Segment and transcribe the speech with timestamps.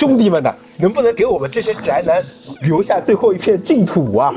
[0.00, 2.24] 兄弟们呐，能不能给我们这些宅男
[2.62, 4.34] 留下最后一片净土啊？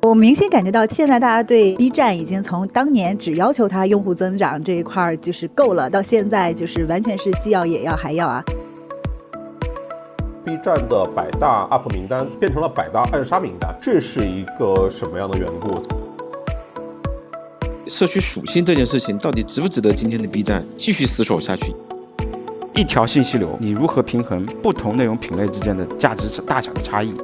[0.00, 8.42] 我明显感觉到，现在大家对 B 站已经从当年只要求它用户增长这一块儿就是够了，到现在就是完全是既要也要还要啊。
[10.46, 15.68] B 站的百大 UP 名单变成了百大暗杀名单，这是一个什么样的缘故？
[17.86, 21.76] 社区属性这件事情到底值不值得今天的 B 站继续死守下去？
[22.76, 27.14] 一条信息流，你如何平衡不同内容品类之间的价值大小的差异？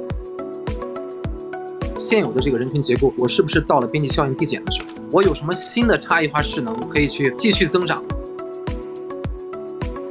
[1.97, 4.87] 现有的这个人群结构，我是不是到了边际效应递减的时候？
[5.11, 8.01] 我有什么新的差异化势能可以去继续增长？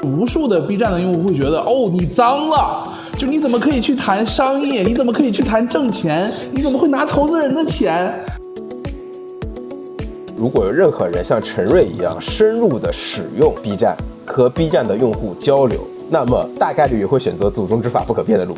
[0.05, 4.83] 无数的 B 站的用户会觉得，哦，你脏了，就你怎么可以去谈商业？
[4.83, 6.31] 你怎么可以去谈挣钱？
[6.53, 8.13] 你怎么会拿投资人的钱？
[10.37, 13.97] 如果有任何人像陈瑞一样深入的使用 B 站，
[14.31, 18.57] 和 B 站的用户交流，那么大概率也会选择祖宗之法不可变的路。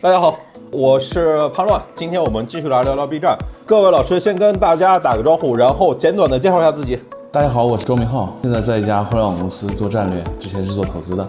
[0.00, 0.38] 大家好，
[0.70, 3.36] 我是潘乱，今天我们继续来聊聊 B 站。
[3.66, 6.96] 各位老师先跟大家打个招呼，然后简短的介绍一下自己。
[7.32, 11.28] 大家好，我是周明浩，现在在一家互联网公司做战略，之前是做投资的。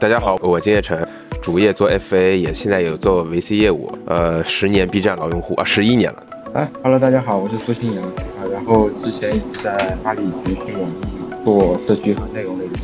[0.00, 1.06] 大家好，我金叶晨，
[1.40, 6.22] 主业做 FA，也现在有做 VC 业务，呃，十年 B 站老用户啊，十一年了。
[6.54, 12.78] 哎，Hello，大家好，我是苏新阳啊，然后之前一直在阿里、腾讯、网易做社区和内容类的。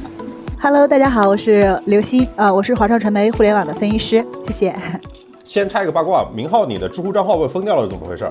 [0.60, 4.74] Hello，大家好，我是刘鑫，呃，我是华创传媒互联网的分析师，谢谢。
[5.44, 8.28] 先拆个八卦，明浩，你的知乎账号被封掉了，是怎么回事？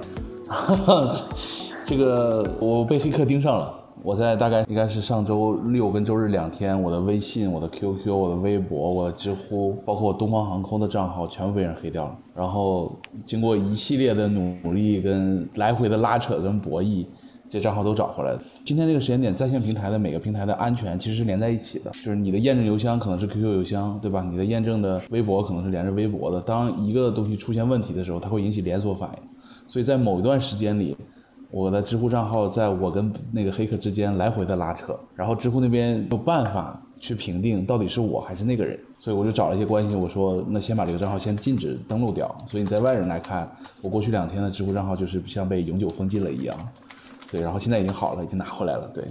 [1.88, 3.74] 这个我被黑客盯上了。
[4.02, 12.18] 我在大概应该是上周六跟周日两天，我的微信、我的 QQ、我的微博、我的知乎，包括我东方航空的账号全部被人黑掉了。
[12.34, 17.06] 然后经过一系列的努力跟来回的拉扯跟博弈，
[17.50, 18.42] 这账号都找回来了。
[18.64, 24.26] 今天这个时间点，在线平台的每个平台的安全其实是连在一起的，就是你的验证邮箱可能是 QQ 邮箱，对吧？
[24.32, 26.40] 你的验证的微博可能是连着微博的。
[26.40, 29.30] 当一个东西出现问题的时候，它会引起连锁反应。
[29.68, 30.98] 所以在某一段时间里，
[31.52, 42.34] 我的知乎账号在我跟那个黑客之间来回的拉扯，然后知乎那边没有办法去评定到底是我还是那个人，所以我就找了一些关系，我说那先把这个账号先禁止登录掉。
[42.46, 43.50] 所以你在外人来看，
[43.82, 46.56] 我过去两天的知乎账号就是像被永久封禁了一样。
[47.32, 48.88] 对，然后现在已经好了，已经拿回来了。
[48.94, 49.04] 对，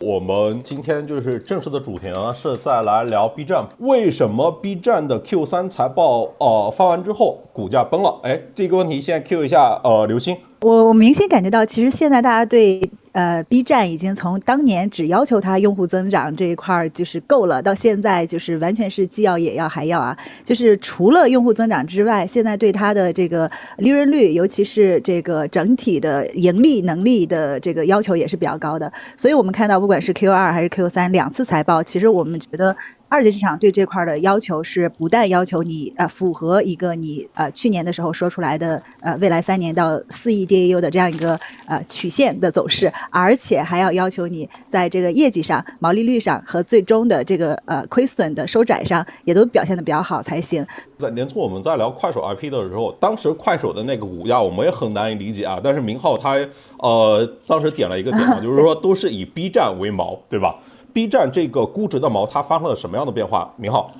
[0.00, 3.66] 我们今天就是正式的主题呢，是再来聊 B 站。
[3.78, 8.20] 为什么 B 站的 Q 三财报呃发完之后股价崩了？
[8.24, 10.36] 哎，这个问题现在 Q 一下呃刘星。
[10.64, 20.16] 我我明显感觉到，其实现在大家对呃 B 站已经从当年只要求它用户增长这一块儿就是够了，到现在就是完全是既要也要还要啊。
[20.42, 28.90] 就是除了用户增长之外，现在对它的这个利润率，尤其是这个整体的盈利能力的这个要求也是比较高的。
[29.18, 32.74] 所以我们看到，不管是 Q 二还是 Q 三两次财报，其实我们觉得。
[33.14, 41.38] 二级市场对这块的要求是，不但要求你呃符合一个你呃去年的时候说出来的呃未来三年到四亿 DAU 的这样一个
[41.68, 50.66] 呃曲线的走势，而且还要要求你在这个业绩上、毛利率上和最终的这个呃亏损的收窄上也都表现的比较好才行。
[50.98, 55.60] 在年初我们在聊快手 IP 的时候，当时快手的那个股价我们也很难以理解啊。
[55.62, 56.34] 但是明浩他
[56.78, 60.56] 呃当时点了一个点， 就是说都是以 B 站为锚，对吧
[60.94, 63.52] ？B 站这个估值的锚，它发生了什么样的变化？
[63.56, 63.90] 明浩，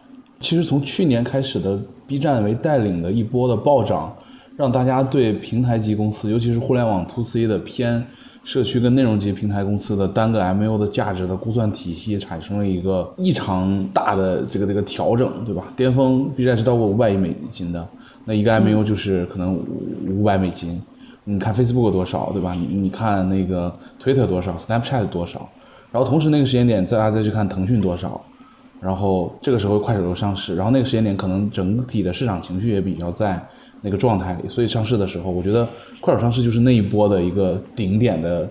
[0.41, 4.17] 其实从去年开始的 B 站为带领的一波的暴涨，
[4.57, 8.07] 让大家对平台级公司，尤其是互联网 to C 的偏
[8.45, 15.65] 社区跟内容级平台公司的单个 MAU 的价值的估算体系产生了一个异常大的这个这个调整，对吧？
[15.75, 17.85] 巅峰 B 站是到过五百亿美金的，
[18.25, 19.59] 那一个 MAU 就是可能
[20.09, 20.81] 五百美金。
[21.25, 22.53] 你看 Facebook 多少，对吧？
[22.55, 25.49] 你你看那个 Twitter 多少，Snapchat 多少？
[25.95, 28.21] 然后同时那个时间点，大家再去看腾讯多少，
[28.81, 33.41] 然后这个时候快手又上市，然后那个时间点可能整体的市场情绪也比较在
[33.81, 35.69] 那个状态里，所以上市的时候，我觉得
[36.01, 38.49] 快手上市就是那一波的一个顶点的，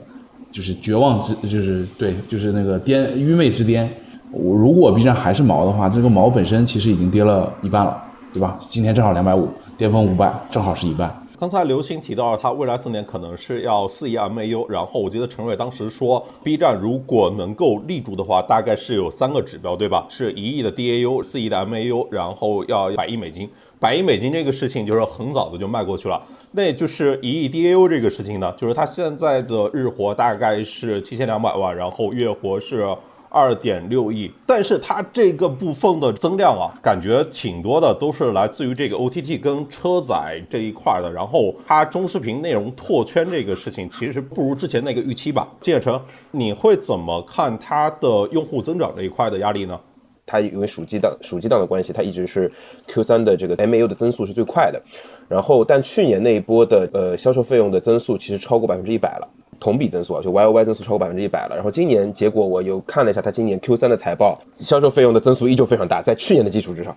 [0.54, 3.94] 就是绝望之，就是对，就是那个巅愚昧之巅。
[4.32, 8.02] 我如果 B 站还是毛的话，这个毛本身其实已经跌了一半了，
[8.32, 8.58] 对吧？
[8.70, 11.14] 今天正好两百五，巅峰五百，正好是一半。
[11.44, 20.08] 刚才刘星提到了，他未来四年可能是要四亿 MAU，然后我记得陈瑞当时说，B 站如果能够立住的话，大概是有三个指标，对吧？
[20.10, 23.50] 是一亿的 DAU，四亿的 MAU，然后要百亿美金。
[23.78, 26.24] 百亿美金这个事情就是很早的就迈过去了。
[26.52, 32.88] 那就是一亿 DAU 这个事情呢，就是它现在的日活大概是七千两百万，然后月活是
[33.34, 41.12] 二点六亿，但是它这个部分的增量啊，感觉挺多的，都是来自于这个 OTT 跟车载这一块的。
[41.12, 45.48] 然后它中视频内容拓圈这个事情，其实不如之前那个预期吧。
[45.60, 46.00] 金成，
[46.30, 49.80] 你会怎么看它的用户增长这一块的压力呢？
[50.26, 52.50] 它因为暑期档暑期档的关系，它一直是
[52.88, 54.82] Q 三的这个 MAU 的增速是最快的。
[55.28, 59.28] 然后，但去年那一波的呃销售费用的增速其实超过百分之一百了，
[59.60, 61.56] 同比增速啊，就 Y O Y 增速超过百分之一百了。
[61.56, 66.96] 然后今年结果我又看了一下，它今年 Q 三的财报，销售费用的增速依旧非常大，在去年的基础之上，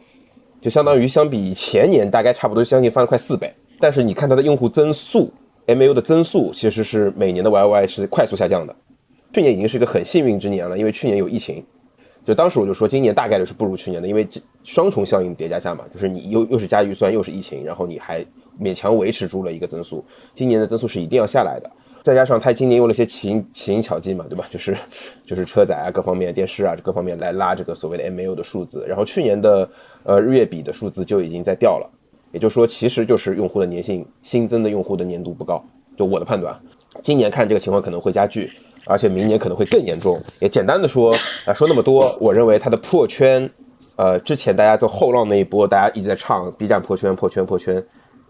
[0.61, 3.53] 就相当于相比前年大概差不多将近翻了快四倍。
[3.81, 5.33] 但是你看它的用户增速
[5.67, 8.75] MAU 的增速其实是每年的 Y O Y 是快速下降的。
[9.33, 11.65] 去年已经是一个很幸运之年了，因为去年有疫情。
[12.27, 14.27] 就当时我就说，今年大概率是不如去年的，因为
[14.65, 18.27] 双重效应叠加下嘛，就是你又又是加预算，又是疫情，然后你还
[18.61, 20.05] 勉强维持住了一个增速。
[20.35, 21.71] 今年的增速是一定要下来的，
[22.03, 24.45] 再加上它今年用了些奇奇淫巧技嘛，对吧？
[24.51, 24.77] 就是
[25.25, 28.85] 就是车载啊，各方面电视啊，各方面来拉这个所谓的 MAU 的数字。
[28.89, 29.69] 然后去年的
[30.03, 31.89] 呃日月比的数字就已经在掉了，
[32.33, 35.65] 也就是说，其实就是用户的粘性新增的用户的粘度不高。
[35.97, 36.59] 就我的判断，
[37.03, 38.51] 今年看这个情况可能会加剧。
[38.87, 40.21] 而且明年可能会更严重。
[40.41, 43.51] 也简单的说啊，说那么多，我认为它的破圈，
[43.97, 47.85] 呃，之前大家做后浪那一波，大家一直在唱 B 站破圈、破圈、破圈，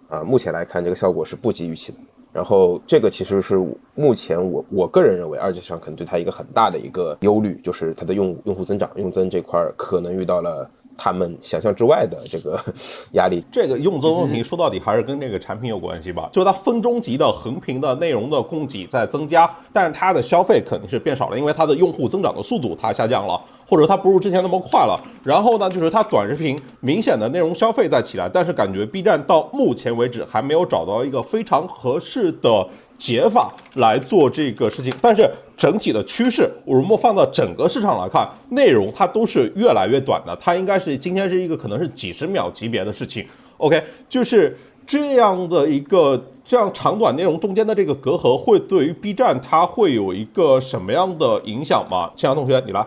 [0.09, 1.99] 啊，目前来看这个效果是不及预期的。
[2.33, 3.57] 然后这个其实是
[3.95, 10.69] 目前我我个人认为二级市场可能对它一个很大的一个忧虑，就是它的用用户增长、用增这块可能遇到了。
[10.97, 12.59] 他们想象之外的这个
[13.13, 16.29] 压力，这个用增问题说到底还是跟这个产品有关系吧？
[16.33, 24.99] 就是它分钟级的横屏的内容的供给在增加，但是它的消费肯定是变少了，因为它的用户增长的速度它下降了，或者它不如之前那么快了。
[25.23, 32.67] 然后呢，就是它短视频明显的内容消费在起来，但是感觉 B 站到目前为止还没有找到一个非常合适的。
[32.99, 43.27] 解法来做这个事情，但是整体的趋势，我如果放到整个市场来看，内容它都是越来越短的，它应该是今天是一个可能是几十秒级别的事情。
[43.59, 44.57] OK，就是
[44.87, 52.11] 这样的一个这样长短内容中间的这个隔阂，会对于 B 站它会有一个什么样的影响吗？
[52.17, 52.87] 青阳同学，你来。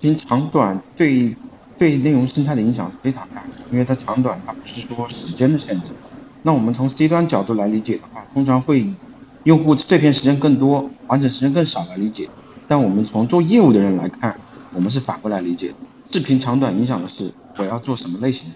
[0.00, 1.34] 其实长短对
[1.78, 5.86] 对内容生态的影响是非常大的，因为它长短它不是说时间的限制。
[6.42, 8.94] 那我们从 C 端角度来理解的话，通常会以。
[9.46, 12.28] 用户碎片时间更多，完整时间更少来理解，
[12.66, 14.36] 但我们从做业务的人来看，
[14.74, 15.72] 我们是反过来理解。
[16.10, 18.54] 视频长短影响的是我要做什么类型的，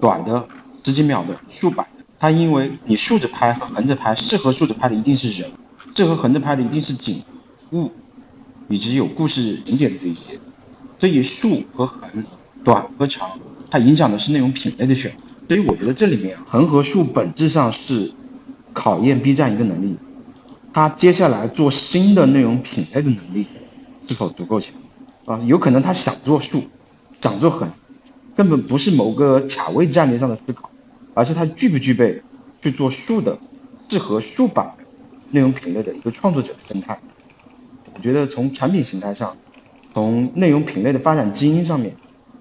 [0.00, 0.44] 短的
[0.84, 5.48] 十几秒的、数百的，它因为你竖着拍和横着拍，适合竖着拍的一定是人，
[5.94, 7.22] 适合横着拍的一定是景
[7.70, 7.92] 物，
[8.66, 10.40] 以及有故事情节的这一些。
[10.98, 12.00] 所以竖和横、
[12.64, 13.30] 短和长，
[13.70, 15.54] 它影响的是内容品类的选择。
[15.54, 18.12] 所以我觉得这里面横和竖本质上是
[18.72, 19.96] 考验 B 站一个能力。
[20.72, 23.46] 他接下来做新的内容品类的能力
[24.08, 24.74] 是否足够强
[25.26, 25.38] 啊？
[25.46, 26.62] 有可能他想做竖，
[27.20, 27.70] 想做横，
[28.34, 30.70] 根本不是某个卡位战略上的思考，
[31.14, 32.22] 而是他具不具备
[32.62, 33.38] 去做竖的
[33.88, 34.72] 适合竖版
[35.30, 36.98] 内容品类的一个创作者的生态。
[37.94, 39.36] 我觉得从产品形态上，
[39.92, 41.94] 从内容品类的发展基因上面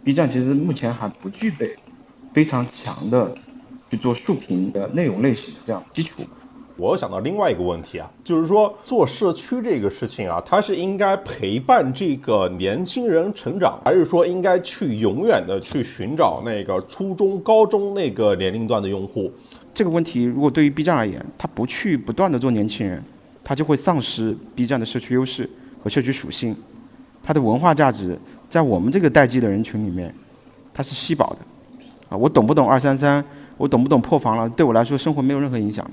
[0.05, 1.75] ，B 站其实目前还不具备
[2.33, 3.35] 非常强的
[3.89, 6.21] 去做竖屏的内容类型的这样基础。
[6.77, 19.31] 我又想到另外一个问题啊，就是说做社区这个事情啊，它是应该陪伴这个年轻人成长，还是说应该去永远的去寻找那个初中、高中那个年龄段的用户？
[19.73, 23.03] 这个问题如果对于 B 站而言，它不去不断的做年轻人，
[23.43, 25.49] 它就会丧失 B 站的社区优势
[25.83, 26.55] 和社区属性，
[27.21, 28.17] 它的文化价值
[28.49, 30.13] 在我们这个待机的人群里面，
[30.73, 31.37] 它是稀薄的。
[32.09, 33.23] 啊，我懂不懂二三三？
[33.57, 34.49] 我懂不懂破防了？
[34.49, 35.91] 对我来说，生活没有任何影响的。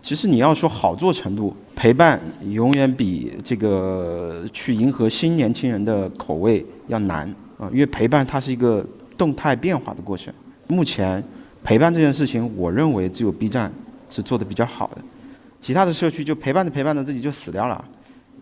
[0.00, 2.18] 其实你要说好做程度，陪伴
[2.50, 7.28] 永远比这个去迎合新年轻人的口味要难
[7.58, 8.84] 啊，因为陪伴它是一个
[9.18, 10.32] 动态变化的过程。
[10.68, 11.22] 目前
[11.62, 13.70] 陪伴这件事情，我认为只有 B 站
[14.08, 15.02] 是做的比较好的，
[15.60, 17.84] 其他的社区就陪伴着陪伴着自己就死掉了，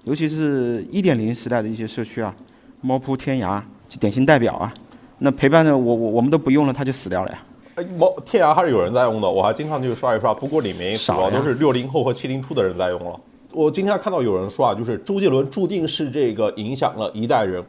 [0.04, 2.32] 尤其是一点零时代的一些社区啊，
[2.80, 4.72] 猫扑天涯就典型代表啊，
[5.18, 7.42] 那陪伴着我我我们都不用了，它就死掉了呀。
[7.98, 10.32] 我天涯还是有人在用的，我还经常去刷一刷。
[10.32, 13.20] 不过里面主要都是六零后和七零初的人在用了。
[13.52, 17.62] 我今天看到有人说啊，就是周杰伦注定是这个影响了一代人，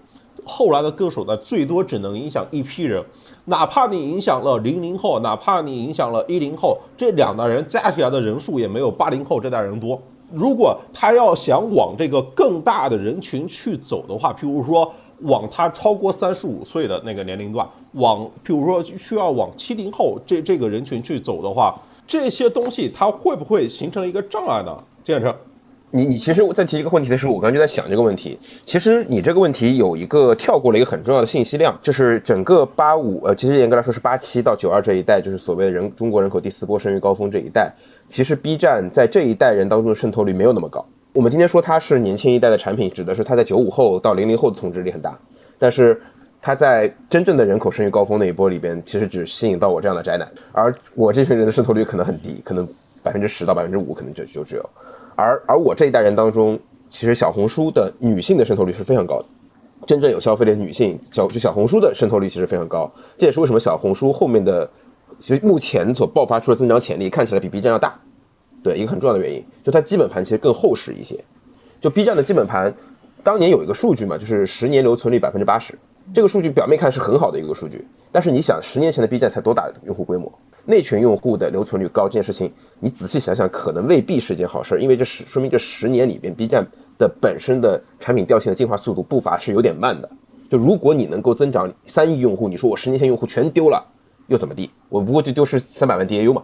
[0.46, 3.04] 后来的歌手呢，最多只能影响一批人。
[3.44, 10.02] 哪怕你影响了零零后，哪怕你影响了一零后，这两代人加起来的人数也没有八零后这代人多。
[10.32, 14.90] 如果他要想往这个更大的人群去走的话，譬如说。
[15.22, 21.76] 往他超过三十五岁的那个年龄段，往比如说需要往七零后这这个人群去走的话，
[22.08, 24.78] 这些东西它会不会形成一个障碍呢？
[25.04, 25.34] 建成，
[25.92, 28.38] 你你其实我在提这个问题的时候，我刚刚就在想这个问题。
[28.66, 37.74] 其实你这个问题有一个跳过了一个很重要的信息量，就是整个八五呃，其实严格来说是八七到九二这一代，就是所谓的人中国人口第四波生育高峰这一代。
[38.08, 40.86] 其实 B 站在这一代人当中的渗透率没有那么高。
[41.18, 45.18] 我们今天说它是年轻一代的产品，指的是它在九五后到零零后的统治力很大，
[45.58, 46.00] 但是
[46.40, 52.68] 它在真正的人口生育高峰那一波里边，其实只吸引到我这样的宅男，而我这群人的渗透率可能很低，可能
[53.02, 54.70] 百分之十到百分之五，可能就就只有。
[55.16, 59.26] 而而我这一代人当中，其实小红书的女性的渗透率是非常高的，
[59.88, 64.70] 真正有消费的女性小就小红书的渗透率其实非常高，这也是为什么小红书后面的
[65.20, 68.00] 其实目前所爆发出的增长潜力看起来比 B 站要大，
[68.68, 71.16] 对一个很重要的原因，就它基本盘其实更厚实一些。
[71.80, 72.74] 就 B 站的基本盘，
[73.24, 75.78] 当年有一个数据嘛，就是十年留存率百分之八十，
[76.14, 80.32] 这个数据表面看是很好的一个数据，但是你想十年前的 B 站才多大用户规模？
[80.66, 90.10] 那群用户的留存率高这件事情，你仔细想想，可能未必是件好事，因为这十说明这十年里边 B 站的本身的产品调性的进化速度步伐是有点慢的。
[90.50, 93.86] 就如果你能够增长三亿用户，你说我十年前用户全丢了，
[94.28, 94.70] 又怎么地？
[94.90, 96.44] 我不过就丢失三百万 DAU 嘛，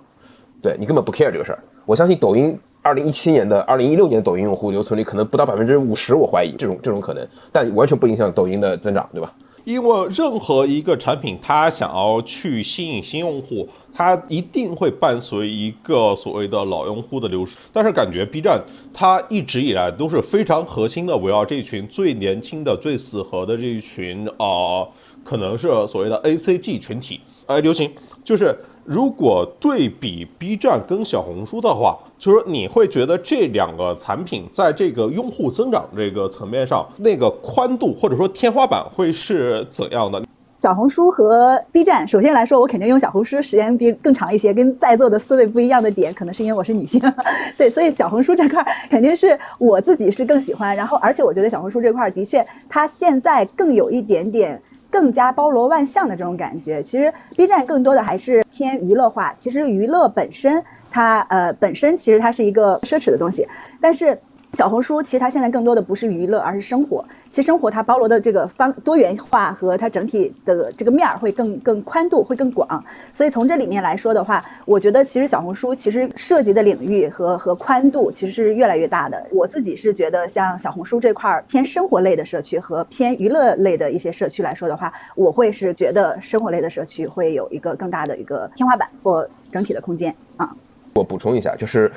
[0.61, 1.59] 对你根本不 care 这个事儿。
[1.85, 9.33] 我相信抖音二零一七年的、二零一六年抖音用户留存率可能不到百分之五十，我怀疑这种这种可能，但完全不影响抖音的增长，对吧？
[9.65, 17.55] 因为任何一个产品，它想要去吸引新用户，它一定会伴随一个所谓的老用户的流失。
[17.71, 18.61] 但是感觉 B 站
[18.93, 24.87] 它一直以来都是非常核心的围绕这一群最年轻的、最死核的这一群啊、
[25.23, 27.21] 可能是所谓的 ACG 群体。
[27.47, 27.91] 哎，刘行，
[28.23, 40.23] 就是如果对比 B 站跟小红书的话，就是你会觉得这两个产品在这个用户增长这个层面上，那个宽度或者说天花板会是怎样的？
[40.55, 44.53] 小红书和 B 站，首先来说，我肯定用小红书时间比更长一些。
[44.53, 47.01] 跟在座的四位不一样的点，可能是因为我是女性，
[47.57, 50.73] 对，所以小红书这块肯定是我自己是更喜欢。
[50.73, 54.61] 然后，而且我觉得小红书这块的确，它现在更有一点点
[54.93, 56.83] 更加包罗万象的这种感觉。
[56.83, 59.33] 其实 B 站更多的还是偏娱乐化。
[59.35, 63.47] 其实娱乐本身，它呃本身其实它是一个奢侈的东西，
[63.81, 64.15] 但是。
[64.53, 67.03] 小红书其实它现在更多的不是娱乐，而是生活。
[67.27, 72.83] 其实生活它包罗的这个方多元化和它整体的这个面儿会更更宽度会更广。
[73.11, 79.25] 所以从这里面来说的话，我觉得其实小红书其实涉及的领域和和宽度其实是越来越大的。
[79.31, 90.55] 我自己是觉得像小红书这块儿偏生活类的社区和偏娱乐类的一些社区来说的话，我会是觉得生活类的社区会有一个更大的一个天花板或整体的空间啊。
[90.93, 91.91] 我补充一下，就是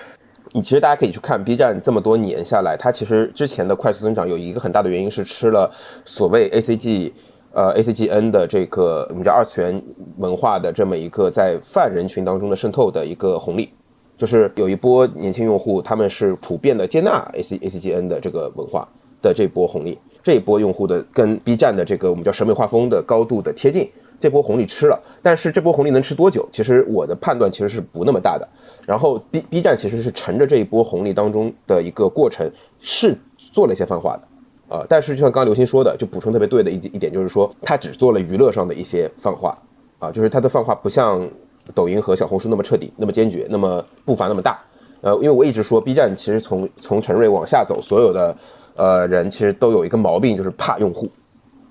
[0.57, 5.71] 你其实大家可以去看 B 站这么多年下来，它其实之前的快速增长有一个很大的原因是吃了
[6.07, 7.13] 所谓 ACG
[7.53, 9.83] 呃 ACGN 的这个我们叫二次元
[10.17, 13.69] 文化的这么一个在泛人群当中的渗透的一个红利，
[14.17, 18.89] 就是有一波年轻用户他们是普遍的接纳 AC ACGN 的这个文化
[19.21, 26.49] 的这波红利，这一波用户的跟 B 站的这个我们叫审美画风的高度的贴近，这波红利吃了，但是这波红利能吃多久？
[26.51, 28.49] 其实我的判断其实是不那么大的。
[28.87, 33.17] 然后 B B 站其实是乘着这一波红利当中的一个过程，是
[33.53, 34.23] 做了一些泛化的，
[34.69, 39.55] 呃，但是就像刚刚刘鑫说的，就补充特别对的一一点就是说，他只做了娱乐上的一些泛化，
[39.99, 41.29] 啊，就是他的泛化不像
[41.75, 44.61] 抖音和小红书那么彻底、那么坚决、那么步伐那么大，
[45.01, 48.37] 呃，因为我一直说 B 站其实从从陈瑞往下走，所有的
[48.77, 51.09] 呃人其实都有一个毛病，就是怕用户，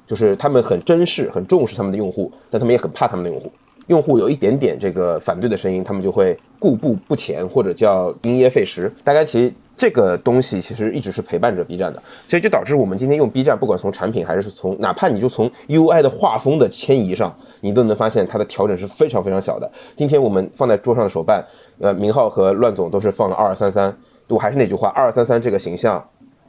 [0.07, 3.51] 就是他们很珍视、很重视他们的用户，但他们也很怕他们的用户。
[3.87, 8.91] 用户有一点点这个反对的声音，他们就会固步不前，或者叫因噎废食。
[9.03, 19.71] 大概其实这个东西其实一直是陪伴着 B 站的，所以就导致我们今天用 B 站，不管从产品还是从哪怕你就从 UI 的画风的迁移上，你都能发现它的调整是非常非常小的。
[19.95, 21.45] 今天我们放在桌上的手办，
[21.79, 23.95] 呃，明浩和乱总都是放了二二三三。
[24.27, 26.03] 我还是那句话，二二三三这个形象，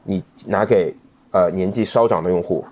[0.05, 0.95] 你拿给
[1.33, 2.65] 呃年纪稍长的用户，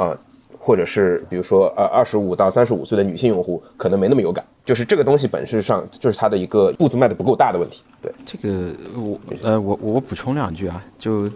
[0.00, 0.16] 啊、
[0.58, 4.42] 或者是比如说呃二十五到三十五岁的女性用户，可能没那么有感。
[4.64, 7.82] 就是这个东西本质上就是它的一个步子迈的不够大的问题。
[8.00, 11.28] 对，这个我呃我我补充两句啊，就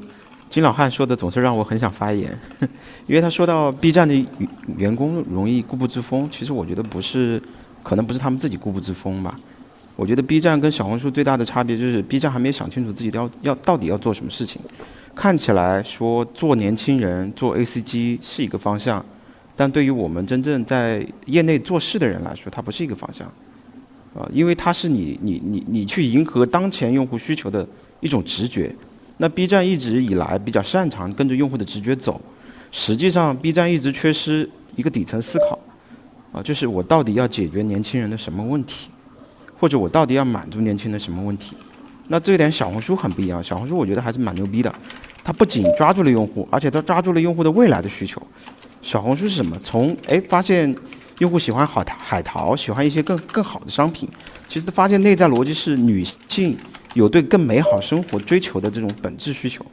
[0.49, 2.39] 金老汉说的总是让我很想发言，
[3.07, 4.15] 因为他说到 B 站的
[4.77, 7.43] 员工容易固步自封，其实我觉得不是，
[7.83, 9.35] 可能不是他们自己固步自封吧。
[9.97, 14.63] 我觉得 B 站跟小红书最大的差别就是 B 站还没有想清楚自己要要到底要做什么事情，
[15.15, 19.05] 看起来说做年轻人做 ACG 是一个方向，
[19.55, 23.31] 但对于我们真正在业内做事的人来说，它不是一个方向。
[24.15, 27.67] 啊，因为它是你你你你去迎合当前用户需求的
[27.99, 28.73] 一种直觉。
[29.17, 32.21] 那 B 站一直以来比较擅长跟着用户的直觉走，
[32.71, 35.59] 实际上 B 站一直缺失一个底层思考，
[36.33, 38.89] 啊，就是我到底要解决年轻人的什么问题，
[39.59, 41.57] 或者我到底要满足年轻人什么问题？
[42.07, 44.73] 那这一点小红书很不一样，小红书我觉得还是蛮牛逼的，
[45.25, 48.23] 它不仅抓住了用户，而且它抓住了用户的未来的需求。
[48.83, 49.59] 小红书是什么？
[49.63, 50.73] 从哎发现
[51.21, 54.07] 用户喜欢海，海淘喜欢一些更更好的商品，
[54.47, 56.55] 其实发现内在逻辑是女性
[56.93, 59.65] 有对更美好生活追求的这种本质需求，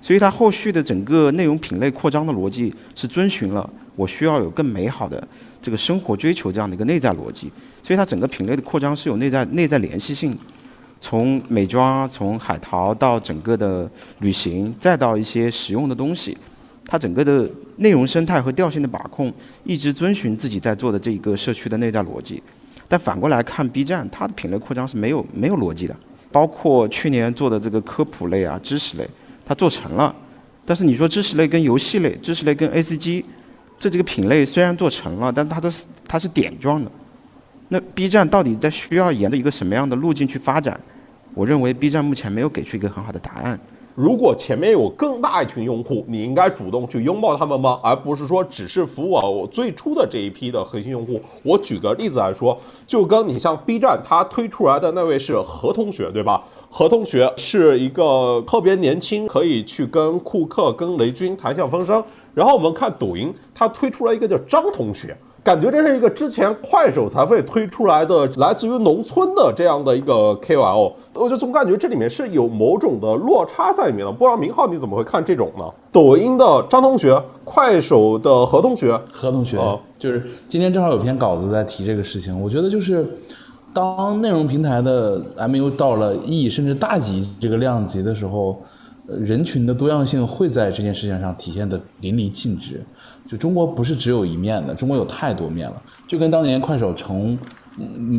[0.00, 5.26] 所以它后续的整个内容品类扩张的逻辑是遵循了我需要有更美好的
[5.62, 7.50] 这个生活追求这样的一个内在逻辑，
[7.82, 10.38] 所以它整个品类的扩张是有内在内在联系性的。
[11.00, 16.36] 从美妆，从海淘到整个的旅行，再到一些实用的东西，
[16.84, 19.32] 它整个的内容生态和调性的把控，
[19.64, 22.42] 一直遵循自己在做的这一个社区的内在逻辑。
[22.86, 25.96] 但反过来看 B 站，它的品类扩张是没有没有逻辑的。
[26.30, 29.08] 包括去年做的这个科普类啊、知识类，
[29.44, 30.14] 它做成了。
[30.66, 33.24] 但是你说知识类跟游戏类、知识类跟 ACG，
[33.78, 36.90] 这几个品类虽然做成了，但它都是它是点状的。
[37.72, 40.78] 那 B 站到底在需要沿着一个什么样的路径去发展？
[41.34, 43.58] 我认为 B 站目前没有给出一个很好的答案。
[43.94, 47.78] 如果前面有更大一群用户，你应该主动去拥抱他们吗？
[47.80, 51.20] 而不是说只是服务我最初的这一批的核心用户。
[51.44, 52.58] 我举个例子来说，
[52.88, 56.42] 就跟你像 B 站，它推出来的那位是何同学，对吧？
[56.68, 62.02] 何同学是一个特别年轻，可以去跟库克、跟雷军谈笑风生。
[62.34, 65.16] 然后我们看抖音，它推出来一个叫张同学。
[65.42, 74.12] 感觉这是一个之前快手才会推出来的，来自于农村的这样的一个 KOL，我就总感觉这里面是有某种的落差在里面的。
[74.12, 75.64] 不知道明浩你怎么会看这种呢？
[75.90, 79.58] 抖音的张同学，快手的何同学，何同学，
[79.98, 82.38] 就是今天正好有篇稿子在提这个事情。
[82.38, 83.16] 我觉得就是，
[83.72, 85.18] 当内容平台的
[85.48, 88.60] MU 到了亿甚至大几这个量级的时候，
[89.18, 92.80] 人群的多样性会在这件事情上体现的淋漓尽致。
[93.28, 95.82] 就中国不是只有一面的，中国有太多面了。
[96.08, 97.38] 就跟当年快手从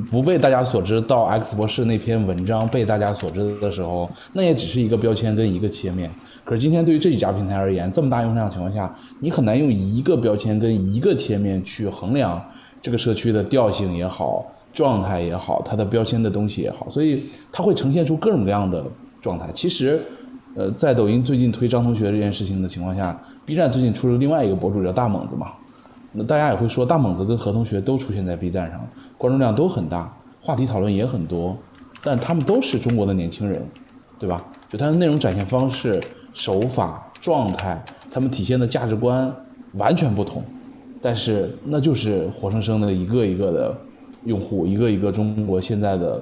[0.10, 6.10] 不被大家所知到 X 博士那篇文章被大家所知的时候，那也只是一个标签跟一个切面。
[6.46, 12.42] 可是今天对于这几家平台而言，这么大用量的情况下，你很难用一个标签跟一个切面去衡量
[12.82, 18.86] 这个社区的调性也好、状态也好、它的标签的东西也好，所以它会呈现出各种各样的
[19.22, 19.50] 状态。
[19.54, 20.02] 其实。
[20.54, 25.54] 呃，在抖音最近推张同学这件事情的情况下，B 站最近出了另外一个博主叫大猛子嘛，
[26.12, 28.86] 那大家也会说大猛子跟何同学都出现在 B 站上，
[29.18, 31.58] 关注量都很大，话题讨论也很多，
[32.04, 33.66] 但他们都是中国的年轻人，
[34.20, 34.44] 对吧？
[34.68, 39.34] 就他的内容展现方式、手法、状态，他们体现的价值观
[39.76, 40.44] 完全不同，
[41.02, 43.78] 但是那就是活生生的一个一个的
[44.26, 46.22] 用户，一个一个中国现在的。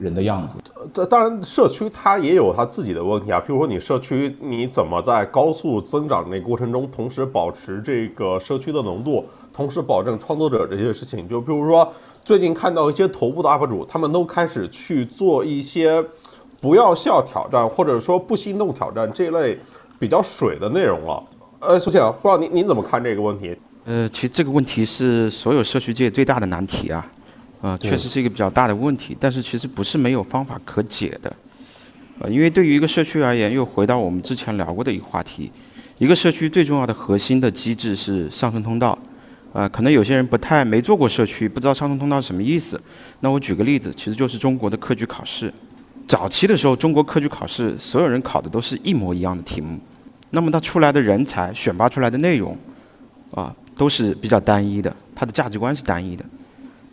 [0.00, 0.56] 人的样子，
[0.94, 3.38] 这当然社区它也有它自己的问题啊。
[3.38, 11.28] 譬如说你社区你怎么在高速增长那过程中，同时保持这个社区的浓度，同时保证创作者这些事情。
[11.28, 11.86] 就比如说
[12.24, 16.02] 最近看到一些头部的 UP 主，他们都开始去做一些
[16.60, 19.58] 不要笑挑战，或者说不心动挑战这一类
[19.98, 21.22] 比较水的内容了。
[21.60, 23.54] 呃，苏倩，不知道您您怎么看这个问题？
[23.84, 27.06] 呃，其实这个问题是所有社区界最大的难题啊。
[27.60, 31.36] 啊，确实是一个比较大的问题，但是其实不是没有方法可解的，
[32.18, 35.52] 呃，因为对于一个社区而言，又回到我们之前聊过的一个话题，
[35.98, 38.98] 一个社区最重要的核心的机制是上升通道，
[39.52, 42.80] 啊，可能有些人不太没做过社区，不知道上升通道是什么意思。
[43.20, 45.52] 那我举个例子，其实就是中国的科举考试，
[46.08, 49.78] 早期的时候，中国科举考试所有人考的都是一模一样的题目，
[50.30, 52.56] 那么它出来的人才选拔出来的内容，
[53.34, 56.24] 啊，都是比较单一的，它的价值观是单一的。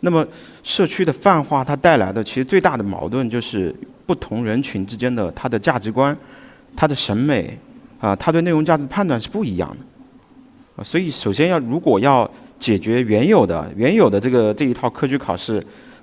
[0.00, 0.24] 那么，
[0.62, 3.74] 社区的泛化它带来的其实最大的矛盾就是
[4.06, 6.16] 不同人群之间的它的价值观、
[6.76, 7.58] 它的审美
[7.98, 9.76] 啊，它对内容价值判断是不一样的
[10.76, 10.84] 啊。
[10.84, 12.30] 所以，首先要如果要
[12.60, 15.60] 解决原有的原有的这个这一套科举考试，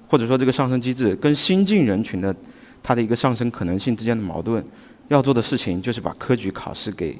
[0.10, 2.36] 或者说这个上升机制跟新进人群的
[2.84, 4.62] 它的一个上升可能性之间的矛盾，
[5.08, 7.18] 要做的事情就是把科举考试给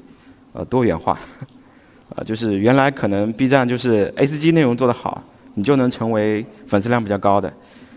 [0.52, 1.18] 呃多元化
[2.14, 5.22] 啊，就是原来可能 B 站就是 A C G 内容做得好。
[5.56, 7.52] 你就能成为粉丝量比较高的。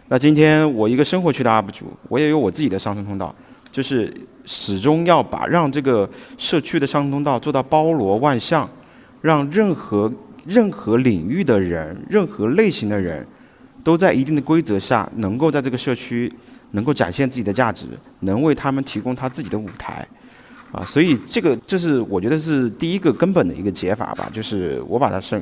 [0.08, 3.34] 那今天我一个生活区的 UP 主，我也有我自己的上升通道，
[3.72, 4.12] 就是
[4.44, 8.68] 始终要把让这个社区的上升通道做到包罗万象，
[9.22, 10.12] 让任何
[10.46, 13.24] 任何领域的人、任何类型的人，
[13.84, 16.34] 都在一定的规则下，能够在这个社区
[16.72, 17.86] 能够展现自己的价值，
[18.22, 20.08] 能为他们提供他自己的舞台。
[20.72, 25.40] 啊，所以这个这是我觉得是第一个根本的一个解法吧，就是我把它是。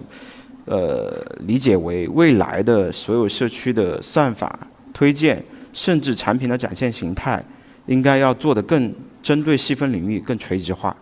[0.68, 4.60] 呃，理解为未来的所有社区的算法
[4.94, 7.44] 推荐，甚至产品的展现形态，
[7.86, 10.96] 应该要做的更针对细分领域、更垂直化。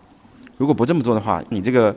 [0.56, 1.94] 如果不这么做的话，你这个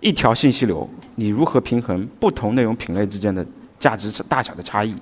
[0.00, 3.44] 一条信息流，你如何平衡不同内容品类之间的
[3.78, 4.94] 价值大小的差异？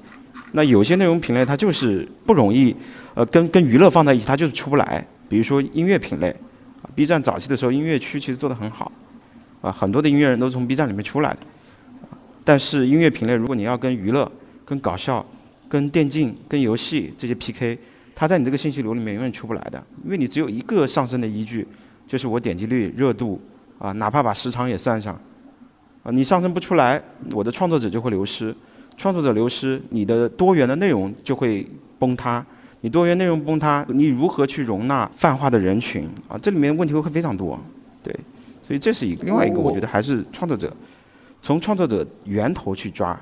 [0.52, 2.74] 那有些内容品类它就是不容易，
[3.14, 5.06] 呃，跟跟娱乐放在一起，它就是出不来。
[5.28, 6.34] 比如说音乐品类
[6.94, 8.90] ，B 站早期的时候音乐区其实做得很好，
[9.60, 11.40] 啊，很多的音乐人都从 B 站里面出来的。
[12.46, 14.30] 但是音乐品类，如果你要跟娱乐、
[14.64, 15.26] 跟搞笑、
[15.68, 17.76] 跟电竞、跟游戏这些 PK，
[18.14, 21.66] 它在你这个信息流里面永远出不来的，因为你只有一个上升的依据，
[22.06, 23.40] 就是我点击率、热度，
[23.80, 25.20] 啊，哪怕把时长也算上，
[26.04, 28.54] 啊，你上升不出来，我的创作者就会流失，
[28.96, 31.66] 创作者流失，你的多元的内容就会
[31.98, 32.46] 崩塌，
[32.82, 36.38] 你多元内容崩塌，你如何去容纳泛化的人群啊？
[36.40, 37.58] 这里面问题会非常多，
[38.04, 38.14] 对，
[38.64, 40.72] 所以这是一个另外一个，我觉得还是创作者。
[41.46, 43.16] 从创作者源头去抓，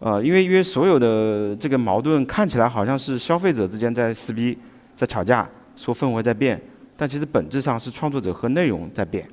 [0.00, 4.58] 呃，因为因为所有的这个矛盾看起来好像是消费者之间在撕逼、
[4.96, 6.60] 在吵架，说氛围在变，
[6.96, 9.24] 但其实本质上是创作者和内容在变，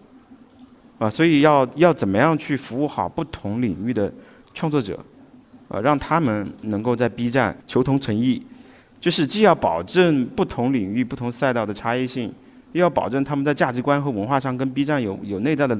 [0.99, 4.13] 啊，所以要要怎么样去服务好不同领域的
[4.53, 4.99] 创作者，
[5.69, 8.39] 呃，让他们能够在 B 站求同存异，
[8.99, 12.31] 就是既要保证不同领域、不同赛道的差异性，
[12.73, 15.75] 又要保证他们在价值观和文化上跟 B 站有有内在的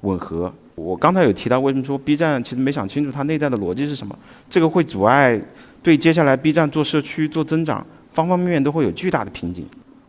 [0.00, 0.52] 吻合。
[0.78, 4.16] 我刚才有提到，为什么说 B 站其实没想清楚它内在的逻辑是什么？
[4.48, 5.40] 这个会阻碍
[5.82, 9.66] 对接下来 B 站做社区、做增长，方方面面都会有巨大的瓶颈。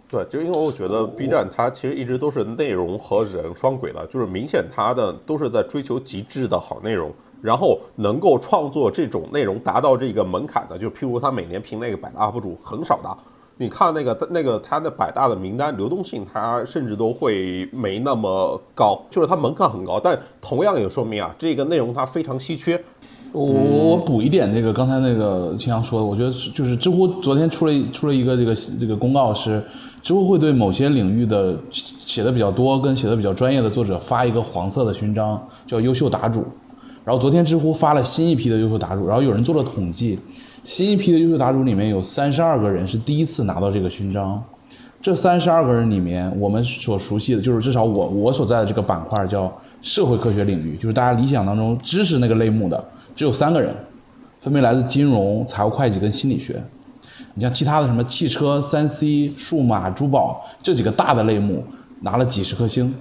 [0.08, 13.17] 对，就因为我觉得 B 站它其实一直都是内容和人双轨的，就是明显它的都是在追求极致的好内容，然后能够创作这种内容达到这个门槛的，就譬如他每年评那个百大 UP 主很少的。
[13.62, 22.82] 你看那个那个他的百大的名单流动性，它甚至都会没那么高，就是它门槛很高，但同样也说明啊，这个内容它非常稀缺。
[23.34, 29.62] 我我补一点，这个刚才那个青阳说的，我觉得就是知乎昨天出了出了一个这个这个公告，是
[30.02, 36.45] 知乎会对某些领域的写的比较多跟写的比较专业的作者发一个黄色的勋章，叫优秀答主。
[37.04, 40.17] 然后昨天知乎发了新一批的优秀答主，然后有人做了统计。
[40.63, 44.43] 新一批的优秀答主里面有三十二个人是第一次拿到这个勋章，
[45.02, 52.84] 这三十二个人里面，我们所熟悉的就是至少我我所在的这个板块叫社会科学领域，就是大家理想当中知识那个类目的，
[53.15, 53.74] 只有三个人，
[54.38, 56.62] 分别来自金融、财务会计跟心理学。
[57.34, 61.63] 你像其他的什么汽车、三 C、数码、珠宝这几个大的类目，
[62.02, 62.93] 拿了几十颗星，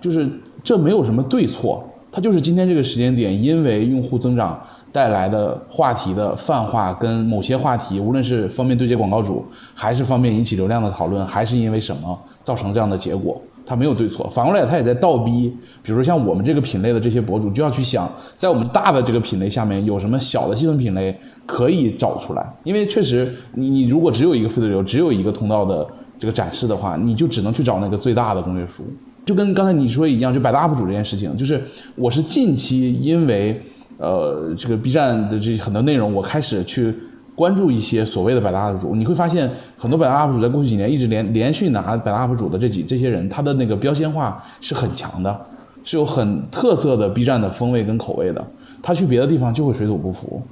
[0.00, 0.28] 就是
[0.62, 4.60] 这没有什么对错，它就是今天这个时间点，因为用户增长。
[4.94, 14.30] 带来的话题的泛化，跟某些话题，无论是方便对接广告主，还是方便引起流量的讨论，还是因为什么造成这样的结果，它没有对错。
[14.30, 15.52] 反过来，它也在倒逼，
[15.82, 22.54] 比如说像我们这个品类的这些博主，就要去想，在我们大的这个品类下面，有什么小的细分品类可以找出来。
[22.62, 25.84] 因为确实，你你如果只有一个费流，只有一个通道的
[26.20, 28.84] 这个展示的话，你就只能去找那个最大的攻略书。
[29.26, 31.60] 就跟刚才你说一样，就百搭 UP 主这件事情，就是
[31.96, 33.60] 我是近期因为。
[33.98, 36.94] 呃，这个 B 站的这很多内容，我开始去
[37.34, 38.94] 关注一些所谓的百大 UP 主。
[38.94, 45.40] 你会发现，很多百大 UP 主在过去几年一直连连续拿百大 UP 主的这几这些人，他的那个标签化是很强的，
[45.82, 48.44] 是有很特色的 B 站的风味跟口味的。
[48.82, 50.42] 他去别的地方就会水土不服，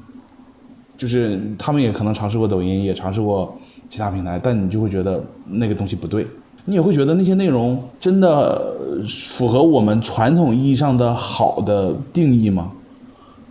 [0.96, 3.54] 就是他们也可能尝试过抖音，也尝试过
[3.88, 6.26] 其他平台，但你就会觉得那个东西不对。
[6.64, 8.74] 你也会觉得那些内容真的
[9.08, 12.70] 符合我们传统意义上的好的定义吗？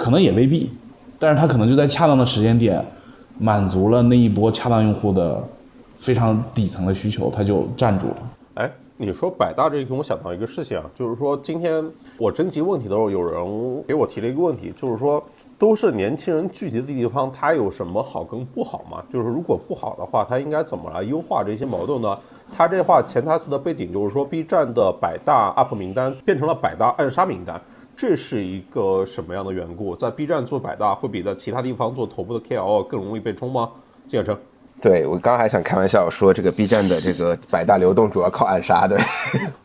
[0.01, 0.71] 可能也未必，
[1.19, 2.83] 但是他可能就在恰当的时间点，
[3.37, 5.47] 满足了那一波恰当用户的
[5.95, 8.15] 非常底层的需求，他就站住了。
[8.55, 11.85] 哎，你说百大这个，我想到一个事情啊，就是说今天
[12.17, 15.23] 我征集问题的时候，有人给我提了一个问题，就是说
[15.59, 19.03] 都是年轻人聚集的地方，它有什么好跟不好吗？
[19.13, 22.17] 就是如果不好的话，它应该怎么来优化这些矛盾呢？
[22.57, 27.61] 他这话潜台词的背景就是说，B 站的百大 UP 名单变成了百大暗杀名单。
[28.01, 29.95] 这是一个什么样的缘故？
[29.95, 33.69] 在 B 站做百大会比在其他地方做头部的 KOL 更容易被冲吗？
[34.07, 34.35] 金小成，
[34.81, 38.99] 对我刚还想开玩笑说，这个 B 站的这个百大流动主要靠暗杀的，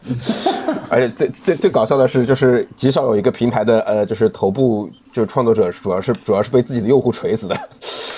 [0.90, 7.58] 而且最最最搞笑的是，就是极少有一个平台的呃，就是头部就是创作者主要是主要是被自己的用户锤死的。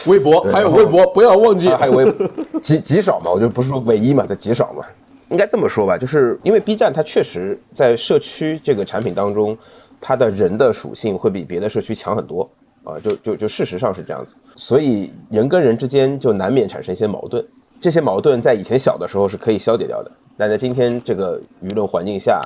[0.07, 2.12] 微博还有微博，不要忘记还有微
[2.61, 4.85] 极极少嘛，我就不是说唯一嘛，就极少嘛。
[5.28, 9.57] 应该这么说吧，就是因为 B 站它确实在社区这个产品当中。
[10.01, 12.49] 它的人的属性会比别的社区强很多
[12.85, 17.45] 啊，就就就事实上是这样子，所以人跟人之间就难免产生一些矛盾，
[17.81, 22.41] 这些矛盾在以前小的时候是可以消解掉的，但在今天这个舆论环境下，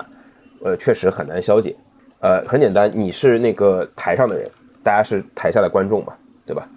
[0.64, 1.76] 呃，确实很难消解。
[2.20, 4.48] 呃，很简单，你是那个台上的人，
[4.82, 6.12] 大家是台下的观众嘛，
[6.46, 6.68] 对吧？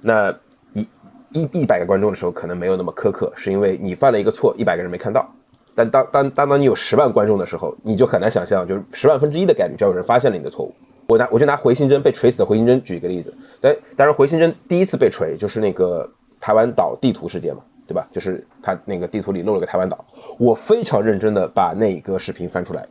[0.00, 0.34] 那
[0.72, 0.88] 一
[1.32, 5.30] 一一百个观众的时候，可能没有那么苛刻，是因为你犯了一个错，一百个人没看到。
[5.74, 10.74] 但当当当当你有十万观众的时候，你就很难想象，就是十万分之一的概率，只要有人发现了你的错误。
[11.06, 16.10] 我拿我就拿回形针被锤死的回形针举一个例子，但当然回形针第一次被锤就是那个
[16.40, 18.08] 台湾岛地图事件嘛，对吧？
[18.10, 20.02] 就是他那个地图里漏了个台湾岛，
[20.38, 22.86] 我非常认真的把那个视频翻出来，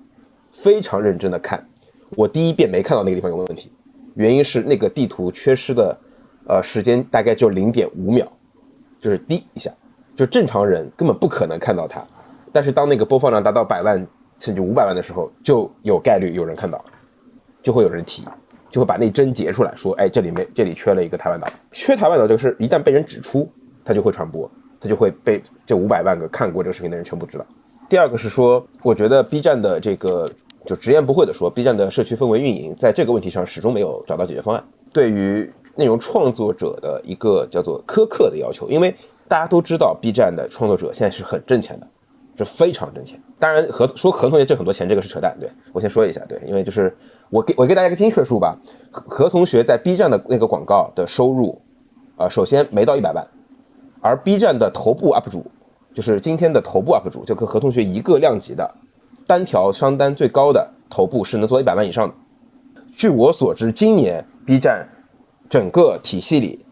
[0.52, 1.65] 非常认真的看，
[2.12, 3.72] 我第一遍没看到那个地方有问题，
[4.13, 5.98] 原因是那个地图缺失的，
[6.48, 8.32] 呃，时间大概就零点五秒，
[9.02, 9.72] 就是滴一下，
[10.15, 12.00] 就正常人根本不可能看到它，
[12.54, 14.08] 但是当那个播放量达到百万
[14.39, 16.82] 甚至五百万的时候，就有概率有人看到。
[17.63, 18.26] 就会有人提，
[18.70, 23.50] 就会把那针截出来说，哎，这里面这里缺了一个台湾岛，缺台湾岛这个事一旦被人指出，
[23.86, 27.46] 它就会传播，它就会被这五百万个看过这个视频的人全部知道。
[27.88, 30.30] 第二个是说，我觉得 B 站的这个
[30.66, 34.62] 就直言不讳的说，B 站的社区氛围运营在这个问题上始终没有找到解决方案，
[34.92, 38.94] 对于内容创作者的一个叫做苛刻的要求，因为
[39.30, 41.88] 大家都知道 B 站的创作者现在是很挣钱的，
[42.38, 43.22] 是非常挣钱。
[43.39, 46.96] 当然，何说何同学挣很多钱这个是扯淡，对我先说一下，对，因为就是。
[47.30, 48.56] 我给我给大家一个精确数吧，
[48.91, 51.60] 何同学在 B 站的那个广告的收入，
[52.15, 53.26] 啊，首先没到一百万，
[54.02, 55.43] 而 B 站的头部 UP 主，
[55.96, 58.72] 就是今天的头部 UP 主，就跟何同学一个量级的，
[59.26, 62.13] 单条商单最高的头部是能做一百万以上的。
[62.96, 64.88] 据我所知，今年 B 站
[65.50, 66.63] 整个体系里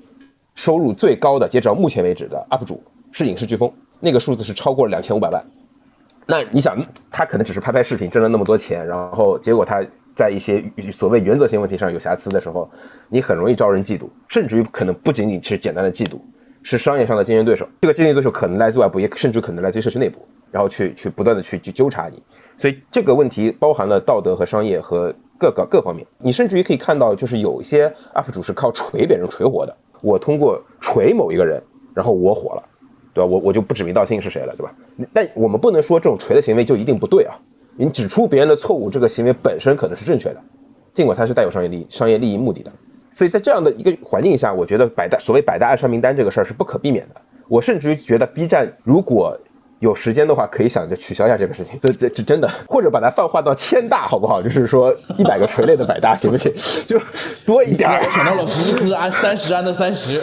[0.54, 2.80] 收入最高的，截止到目前为止的 UP 主
[3.12, 5.42] 是影视飓风，那个数字是超过了两千五百万。
[6.26, 6.78] 那你想，
[7.10, 9.82] 他可能只是拍拍视频挣了那么多钱，然后结果他。
[10.14, 10.62] 在一些
[10.92, 12.70] 所谓原则性问题上有瑕疵的时候，
[13.08, 16.20] 你很容易招人嫉妒，甚至于可能不仅仅是简单的嫉妒，
[16.62, 17.66] 是商业上的竞争对手。
[17.80, 22.22] 这个竞争对手可能来自外部，也甚至可能来自于社区内部，然后去去不断的去去纠察你。
[22.58, 26.06] 所以这个问题包含了道德和商业和各个各方面。
[26.18, 29.76] 你甚至于可以看到，就是有些 UP 主是靠锤别人锤火的。
[30.02, 31.64] 我通过锤某一个人，
[31.96, 32.64] 然后我火了，
[33.13, 33.30] 对吧？
[33.30, 34.74] 我我就不指名道姓是谁了，对吧？
[35.13, 37.36] 但我们不能说这种锤的行为就一定不对啊。
[37.78, 40.41] 你指出别人的错误，这个行为本身可能是正确的，
[40.93, 42.71] 尽管它是带有商业利益、商业利益目的的。
[43.12, 47.21] 所以在这样的一个环境下，我觉得百大所谓百大暗杀名单这个事儿是不可避免的。
[47.47, 49.38] 我甚至于觉得 B 站如果。
[49.82, 51.80] 有时间的话，可以想着取消一下这个事情。
[51.82, 54.39] 这这这真的，或者把它泛化到千大，好不好？
[54.39, 56.54] 就是说一百个垂类的百大，行不行？
[56.88, 57.02] 就
[57.46, 57.89] 多一点。
[58.12, 60.22] 想到了福布斯安三十安的三十。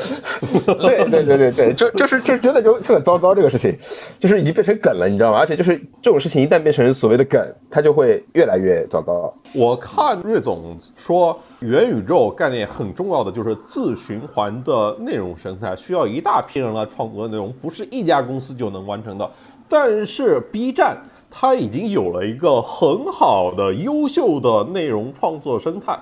[0.64, 3.76] 对对对对对，就就是就真的就就很糟糕，这个事情
[4.20, 5.38] 就是已经变成梗了，你知道吗？
[5.38, 9.34] 而且就是这种事情一旦变成所谓的梗，它就会越来越糟糕。
[9.52, 19.28] 我看瑞总说，元宇宙概念很重要的就是自循环的内容生态，需要一大批人来创作内容，不是一家公司就能完成的。
[19.68, 20.96] 但是 B 站
[21.28, 25.98] 它已经有了一个很好的、优秀的内容创作生态。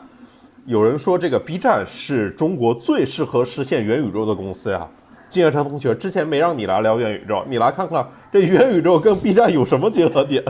[0.67, 4.87] 有人说这个 B 站是中国最适合实现元宇宙的公司呀。
[5.31, 10.45] 金月成同学之前没让你来聊元宇宙，你来看看这元宇宙跟 B 站有什么结合点？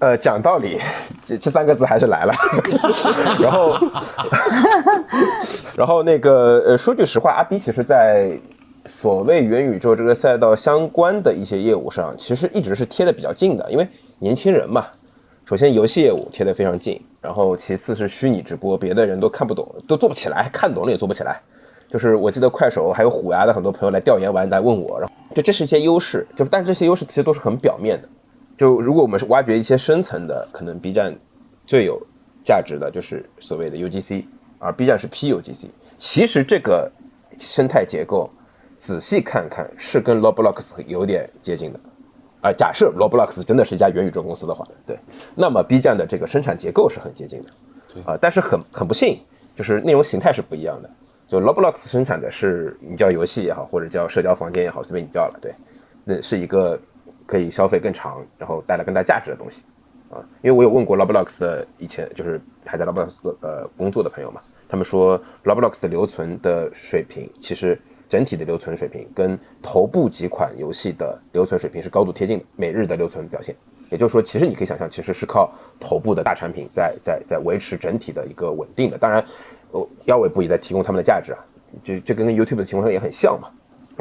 [0.00, 0.78] 呃，讲道理，
[1.38, 2.34] 这三个字还是来了。
[3.40, 3.76] 然后，
[5.76, 8.38] 然后那个呃，说句实话，阿 B 其实在。
[9.00, 14.86] 所谓元宇宙这个赛道相关的一些业务上，其实一直是贴的比较近的，因为年轻人嘛。
[15.44, 21.40] 首先游戏业务贴的非常近，然后其次是虚拟直播，别的人都看不懂，都做不起来，看懂了也做不起来。
[21.88, 28.08] 就是我记得快手还有虎牙的很多朋友来调研完来问我，然后就这是一些优势，就但这些优势其实都是很表面的。
[28.62, 31.12] 就如果我们是挖掘一些深层的，可能 B 站
[31.66, 32.00] 最有
[32.44, 34.24] 价值的就是所谓的 UGC，
[34.60, 35.66] 而 B 站是 PUGC。
[35.98, 36.88] 其实这个
[37.40, 38.30] 生态结构。
[38.78, 41.80] 仔细看看，是跟 Roblox 有点接近的，
[42.40, 44.98] 啊，假设 Roblox 真的是一家元宇宙公司的话，对，
[45.36, 47.50] 那么 B 站的这个生产结构是很接近的，
[48.04, 49.20] 啊，但是很很不幸，
[49.56, 50.90] 就是内容形态是不一样的。
[51.28, 55.54] 就 Roblox 生产的是你叫游戏也好，或者叫社交房间也好，随便你叫了，对，
[56.02, 56.76] 那是一个
[57.32, 59.62] 可以消费更长，然后带来更大价值的东西，
[60.10, 67.80] 啊，因为我有问过 Roblox 的以前就是还在 Roblox 呃工作的朋友嘛，他们说 Roblox 的留存的水平其实。
[68.12, 73.56] 整体的留存水平跟头部几款游戏的留存水平是高度贴近的，每日的留存表现，
[73.90, 78.98] 也就是说，其实你可以想象，其实是靠头部的大产品在在在维持整体的一个稳定的。
[78.98, 79.24] 当然，
[79.70, 81.38] 呃，腰尾部也在提供他们的价值啊，
[81.82, 83.48] 就这跟 YouTube 的情况也很像嘛。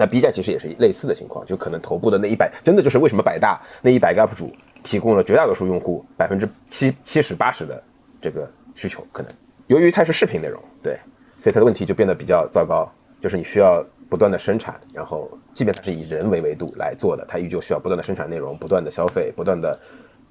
[0.01, 4.51] 那 B 站其实也是类似的情况，就可能头部的那一百，真的就是为什么百大那一百个 UP 主
[4.83, 7.83] 提供了绝大多数用户百分之七七十八十的
[8.19, 9.31] 这个需求，可能
[9.67, 13.85] 由于它是视频内容，对，所以它的问题就变得比较糟糕，就是你需要。
[14.11, 19.79] 不断的生产，然后即便它是以人为维度来做的，它依旧需要不断的生产内容，不断的消费，不断的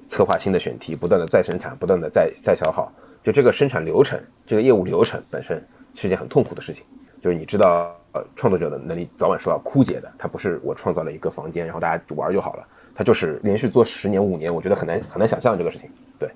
[0.07, 2.93] 策划新的选题，不断的再生产，不断的再再消耗。
[3.25, 6.85] 就这个生产流程，这个业务流程本身是件很痛苦的事情。
[7.23, 10.11] 就是你知道，呃，创作者的能力早晚是要枯竭的。
[10.19, 12.67] 它不是我创造了一个房间，然后大家玩就好了。
[12.95, 15.89] 它就是连续做十年五年，我觉得很难很难想象这个事情。
[16.19, 16.29] 对，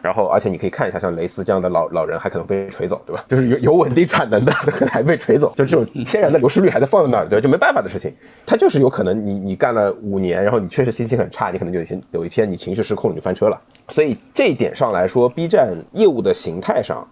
[0.00, 3.24] 然后，而且你可以看一下，像雷斯这样的老老人还可能被锤走，对吧？
[3.28, 8.14] 就是有有稳定产能的还被锤走，就这种天然的流失率还在放在那儿，对，就没办法的事情。
[8.46, 13.60] 它就是有可能你你干了五年，然后你确实心情很差，你可能有一天有一天你情绪失控，你就翻车了。
[13.88, 17.06] 所以这一点上来说，B 站业务的形态上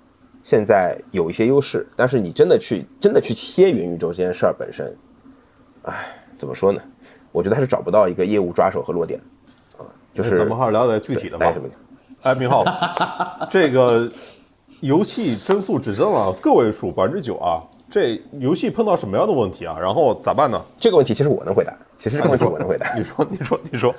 [0.46, 4.96] 现在有一些优势，但是你真的去真的去切元宇宙这件事儿本身，
[5.82, 6.06] 唉，
[6.38, 6.80] 怎么说呢？
[7.32, 9.20] 我觉得还是找不到一个业务抓手和落点
[9.76, 9.82] 啊。
[10.14, 11.68] 就是咱们还是聊点具体的吧带什么。
[12.22, 12.64] 哎，明浩，
[13.50, 14.08] 这个
[14.82, 17.58] 游戏增速只增了个位数，百分之九啊，
[17.90, 19.76] 这游戏碰到什么样的问题啊？
[19.76, 20.64] 然后咋办呢？
[20.78, 22.94] 这个问题其实我能回答，其实这个问题我能回答。
[22.94, 23.92] 你说，你说，你说。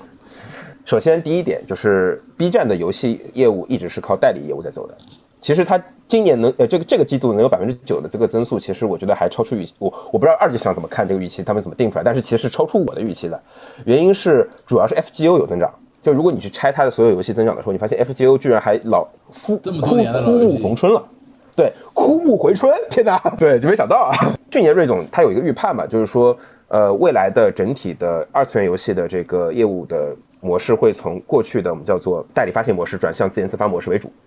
[0.85, 4.95] 首先，第一点就是 B 站的游戏业务一直是靠代理业务在走的。
[5.47, 9.73] 其实它今年能呃这个这个季度能有百分之九的这个增速，其实我觉得还超出预期。
[9.79, 13.41] 我我不知道二级市场怎么看这个预期，他们怎么定出来，但是其实超出我的预期的。
[13.85, 15.73] 原因是主要是 FGO 有增长。
[16.03, 19.07] 就如果你去拆它的所有游戏增长的时候，你发现 FGO 居然还老
[19.45, 21.01] 枯枯枯木逢春了，
[21.55, 24.35] 对，枯木回春，天哪， 对，就没想到啊。
[24.51, 34.11] 去年瑞总他有一个预判嘛，就是说，呃，未来的整体的二次元游戏的这个业务的模式会从过去的我们叫做代理发行模式转向自研自发模式为主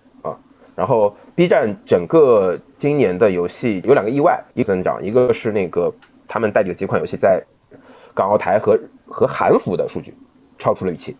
[0.81, 5.93] 然后 B 站整个今年的游戏有两个意外一增长，一个是那个
[6.27, 7.39] 他们代理的几款游戏在
[8.15, 10.11] 港澳台和和韩服的数据
[10.57, 11.15] 超出了预期。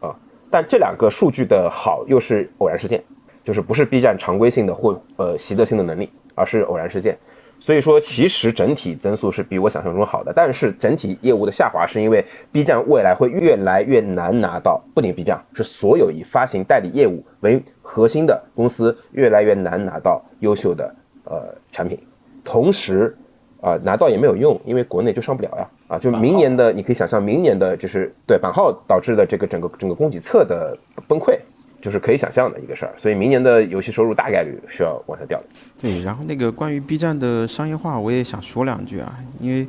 [0.00, 0.16] 啊
[0.50, 3.04] 但这两个数据的好又是偶然事件，
[3.44, 7.18] 就是不是 B 站常规性的或呃习得性的能力，而是偶然事件。
[7.64, 10.30] 所以说，其实整体增速是比我想象中好的。
[10.36, 12.22] 但是整体业务的下滑是因为
[12.52, 21.98] B 站未来会越来越难拿到，不仅 B 站，是所有以发行代理业务为核心的公司越来越难拿到优秀的呃产品。
[22.44, 23.16] 同时，
[23.62, 25.66] 啊拿到也没有用，因为国内就上不了呀。
[25.88, 30.76] 啊，就明年的，你可以想象，明年的就是对版号导致的这个整个整个供给侧的
[31.08, 31.38] 崩溃，
[31.84, 32.94] 就是可以想象的一个事儿。
[32.96, 35.44] 所以明年的游戏收入大概率是要往下掉的。
[35.78, 39.68] 对，然后那个关于 B 站的商业化，我也想说两句啊，因为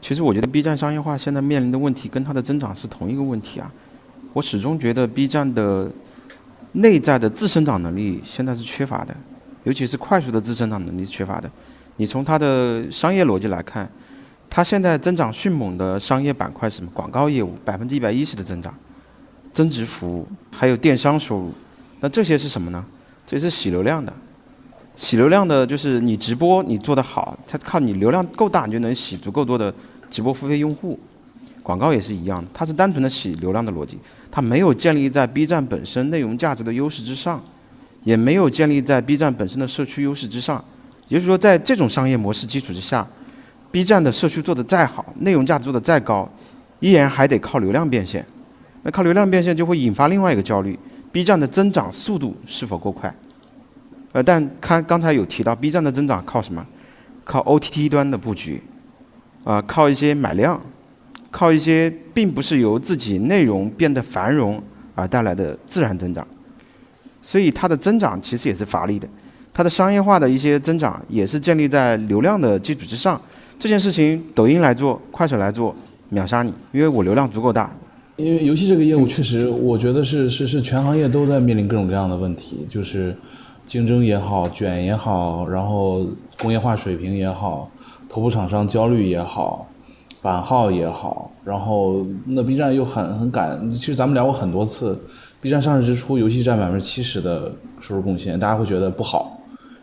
[0.00, 3.68] 其实我觉得 B 站商业化现在面临的问题跟它的增长是同一个问题啊。
[4.32, 5.90] 我始终觉得 B 站的
[6.72, 9.12] 内在的自生长能力现在是缺乏的，
[9.64, 11.50] 尤其是快速的自生长能力缺乏的。
[11.96, 13.90] 你从它的商业逻辑来看。
[14.48, 16.90] 它现在增长迅猛的商业板块是什么？
[16.94, 18.72] 广告业务百分之一百一十的增长，
[19.56, 21.50] 增值服务，还有电商收入。
[22.00, 22.84] 那这些是什么呢？
[23.26, 24.12] 这是洗流量的。
[24.96, 29.72] 洗流量的就是你直播你做得好，它靠你流量够大，你就能洗足够多的
[30.10, 31.00] 直播付费用户。
[31.62, 33.98] 广告也是一样，它是单纯的洗流量的逻辑，
[34.30, 37.42] 它没有建立在 B 站本身内容价值的优势之上，
[38.04, 40.62] 也没有建立在 B 站本身的社区优势之上。
[41.08, 43.08] 也就是说，在这种商业模式基础之下。
[43.70, 46.30] B 站的社区做的再好，内容价值做的再高，
[46.80, 48.24] 依然还得靠流量变现。
[48.86, 50.78] 那靠流量变现就会引发另外一个焦虑
[51.10, 53.12] ：B 站的增长速度是否够快？
[54.12, 56.64] 呃，但看刚才有提到，B 站的增长靠什么？
[57.24, 58.62] 靠 OTT 端的布局，
[59.42, 60.60] 啊，靠一些买量，
[61.32, 64.62] 靠一些并不是由自己内容变得繁荣
[64.94, 66.24] 而带来的自然增长。
[67.20, 69.08] 所以它的增长其实也是乏力的，
[69.52, 73.20] 它的商业化的一些增长也是建立在流量的基础之上。
[73.58, 75.74] 这件事情，抖音来做，快手来做，
[76.08, 77.68] 秒杀你，因为我流量足够大。
[78.16, 83.14] 因为游戏这个业务确实，我觉得是是是全行业都在面临各种各样的问题，就是
[83.66, 86.06] 竞争也好，卷也好，然后
[86.38, 87.70] 工业化水平也好，
[88.08, 89.68] 头部厂商焦虑也好，
[90.22, 93.70] 版号也好，然后那 B 站又很很赶。
[93.74, 94.98] 其实咱们聊过很多次
[95.42, 99.38] ，B 站上市之初，游戏占百分之七十的收入贡献，大家会觉得不好。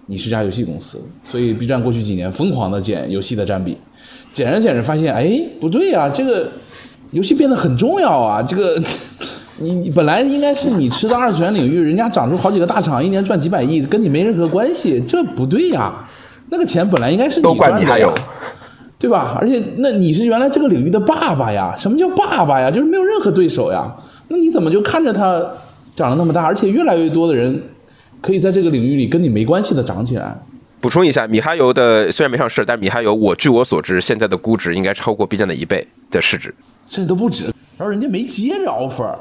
[0.05, 3.77] 你是家游戏公司，所以 B 站过去几年疯狂的减游戏的占比，
[4.31, 6.51] 减着减着发现，哎，不对呀，这个
[7.13, 8.43] 游戏变得很重要啊！
[8.43, 8.81] 这个
[9.59, 15.93] 你你本来应该是你吃的二次元领域，人家长出好几个大厂，一年赚几百亿，跟你没任何关系，这不对呀！
[16.49, 18.13] 那个钱本来应该是你赚的呀，
[18.99, 19.37] 对吧？
[19.39, 21.73] 而且那你是原来这个领域的爸爸呀？
[21.77, 22.69] 什么叫爸爸呀？
[22.69, 23.93] 就是没有任何对手呀？
[24.27, 25.41] 那你怎么就看着他
[25.95, 27.61] 长得那么大，而且越来越多的人？
[28.21, 30.33] 可以在这个领域里跟你没关系的长起来。
[30.83, 36.53] 补充一下，米哈游的虽然没上市，但米哈游我据我所知，现在的估值应该超过 B 站的一倍的市值，
[36.85, 37.45] 甚至都不止。
[37.77, 39.15] 然后人家没接这 offer，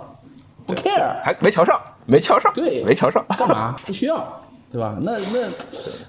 [0.67, 3.77] 不 care，还没瞧上，没瞧上，对，没瞧上，干嘛？
[3.87, 4.99] 不需要，对吧？
[5.03, 5.49] 那那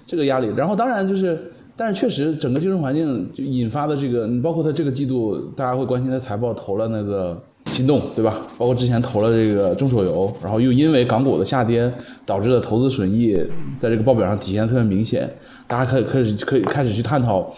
[0.07, 7.39] 这个压力，然后当然就是，但是确实整个竞争环境就引发的这个，你包括他这个季度，大家会关心他财报投了那个。
[7.67, 8.35] 心动对吧？
[8.57, 11.91] 包括之前投了这个中手游，然后又因为港股的下跌
[12.23, 13.35] 导致的投资损益，
[13.79, 15.27] 在这个报表上体现特别明显。
[15.73, 17.51] 大家可以开始可以开始去探讨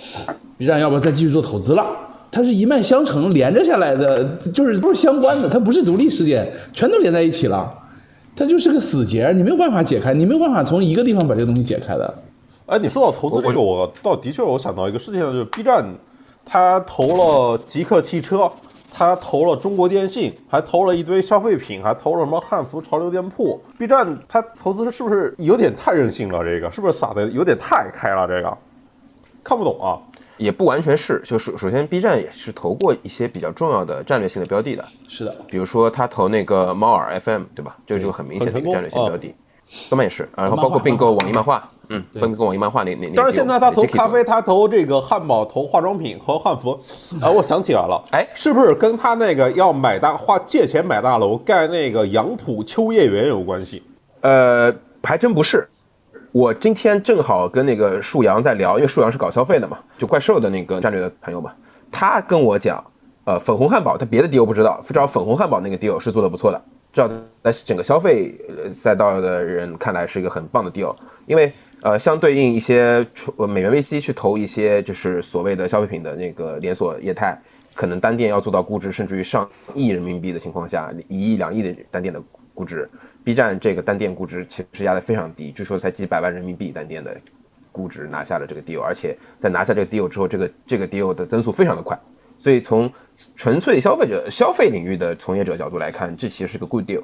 [0.58, 1.86] ，B 站要不要再继续做投资了？
[2.32, 7.70] 它是一脉相承连着下来的，就是不是相关的，它不是独立事件，全都连在一起了。
[8.34, 12.14] 它就是个死结，你没有办法解开，你没有办法从一个地方把这个东西解开的。
[12.68, 15.86] 哎，你说到投资这个，我倒的确我想到一个事情，就是 B 站，
[16.46, 18.50] 它投了极客汽车，
[18.98, 23.62] 它投了中国电信，还投了一堆消费品，还投了什么汉服潮流店铺。
[23.78, 26.42] B 站他投资是不是有点太任性了？
[26.46, 28.26] 这个是不是撒的有点太开了？
[28.26, 28.58] 这个
[29.44, 30.00] 看不懂啊。
[30.38, 37.76] 也不完全是，就首首先 B 站也是投过一些比较重要的战略性的标的的，是的，比如说他投那个猫耳 FM，对吧？
[37.86, 39.36] 这就是很明显的一个战略性标的。
[39.90, 43.14] 动漫也是，然后包括并购网易漫画，嗯，跟跟网易漫画那那那。
[43.16, 46.72] 但是现在他投咖啡，他投这个汉堡，投化妆品和汉服，
[47.22, 53.84] 啊，我想起来了，哎，是不是跟他那个要买大花借钱买大楼盖那个杨浦秋叶原有关系？
[54.22, 54.74] 呃，
[55.04, 55.68] 还真不是。
[56.32, 61.54] 我今天正好跟那个树阳在聊，因为树阳是搞消费的嘛，就怪兽的那个战略的朋友嘛，
[61.90, 62.84] 他跟我讲，
[63.24, 66.62] 呃，粉红汉堡，他别的 deal 不知道，至少粉红汉堡那个 deal 是做的不错的。
[66.92, 67.10] 至少
[67.44, 68.34] 在整个消费
[68.74, 71.52] 赛道的人看来是一个很棒的 deal，因为
[71.86, 73.06] 呃，相对应一些
[73.48, 77.40] 美元 VC 去投一些就是所谓的消费品的那个连锁业态，
[77.76, 82.20] 可能单店要做到估值甚至于上亿人民币的情况下，一亿两亿的单店的
[82.56, 82.90] 估值
[83.24, 87.16] ，B 站这个单店估值其实压得非常低，据说才几百万人民币单店的
[87.72, 91.96] 估值拿下了这个 deal，而且在拿下这个 deal 之后，这个这个 deal 的增速非常的快。
[92.40, 92.92] 所以从
[93.36, 97.04] 纯粹消费者、消费领域的从业者角度来看，这其实是个 good deal。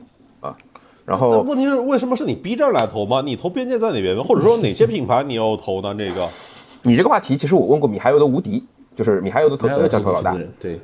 [1.12, 3.22] 然后问题是，为什么是你 B 站来投吗？
[3.22, 4.18] 你投边界在哪边？
[4.24, 5.94] 或者说哪些品牌你要投呢？
[5.94, 6.26] 这个，
[6.84, 10.80] 你这个话题其实我问过米哈游的无敌，就是米哈游的投资降头老大，对，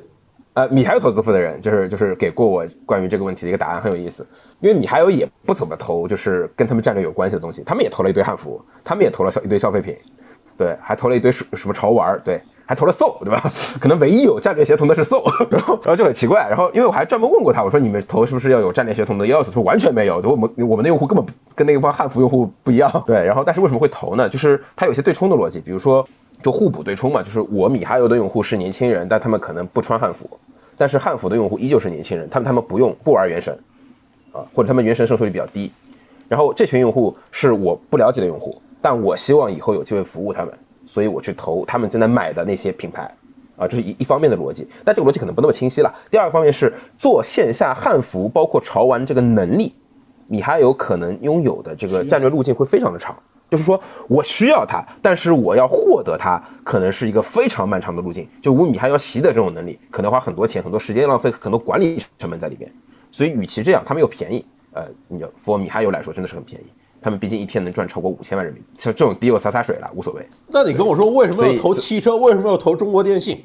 [0.52, 4.26] 呃，米哈游投资负责人就是就是给过我关于这个问题的一个答案，很有意思。
[4.60, 9.96] 因为米哈游也不怎么投，就是跟他们战略有关系的东西，他们也投了一堆汉服，他们也投了消一堆消费品，
[10.58, 12.38] 对，还投了一堆什什么潮玩，对。
[12.68, 13.42] 还投了 SO，对吧？
[13.80, 16.46] 可能唯一有战略协同的是 SO， 然后然后就很奇怪。
[16.50, 19.50] 然后因为我还专门问过他，我说你们投是不是要有战略协同的要求？
[19.50, 22.92] 说完全没有，我们我们的用户根本跟那帮汉服用户不一样。
[23.06, 24.28] 对，然后但是为什么会投呢？
[24.28, 26.06] 就是它有些对冲的逻辑，比如说
[26.42, 30.28] 就互补对冲嘛，就是我米哈游的用户是年轻人，但他们可能不穿汉服，
[30.76, 33.58] 但是汉服的用户依旧是年轻人，他们他们不用不玩原神
[34.32, 35.72] 啊，或者他们原神胜率比较低。
[36.28, 40.52] 然后这群用户是我不了解的用户，但我希望以后有机会服务他们。
[40.88, 43.02] 所以我去投他们正在买的那些品牌，
[43.58, 45.94] 啊，这是一一方面的逻辑，但这个逻辑可能不那么清晰了。
[46.10, 49.74] 第二个方面是做线下汉服，包括潮玩这个能力，
[50.26, 53.14] 米哈游可能拥有的这个战略路径会非常的长，
[53.50, 53.78] 就是说
[54.08, 58.26] 我需要它，但是我要获得它，可能是一个非常漫长的路径。
[58.42, 62.70] 就我米哈游习得这种能力，可能花很多钱、很多时间，浪费很多管理成本在里边。
[63.12, 66.64] 所以与其这样，他们又便宜，呃，你 for 米哈游来说真的是很便宜。
[67.00, 70.26] 他们毕竟一天能赚超过五千万人民币，像这种低我洒洒水了，无所谓。
[70.48, 72.16] 那你跟我说为什么要投汽车？
[72.16, 73.42] 为什么要投中国电信？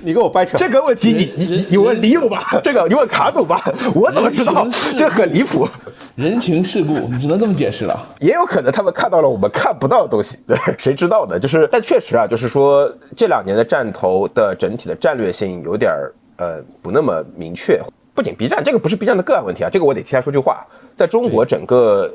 [0.00, 3.60] 你给我掰扯这个问题，你你你问李勇吧，这个你问卡总吧，
[3.96, 4.64] 我怎么知道？
[4.96, 5.66] 这很离谱，
[6.14, 7.98] 人情世故，你只能这么解释了。
[8.20, 11.36] 也有可能他们看到了我们看不到的东西，对， 谁知道呢？
[11.36, 17.82] 就是，但确实啊，就是说这两年的战投的整体的战略性有点儿呃不那么明确。
[18.14, 20.64] 不仅 B 站，这个不是 B 站的个案问题啊，这个我得替他说句话，
[20.96, 22.08] 在中国整个。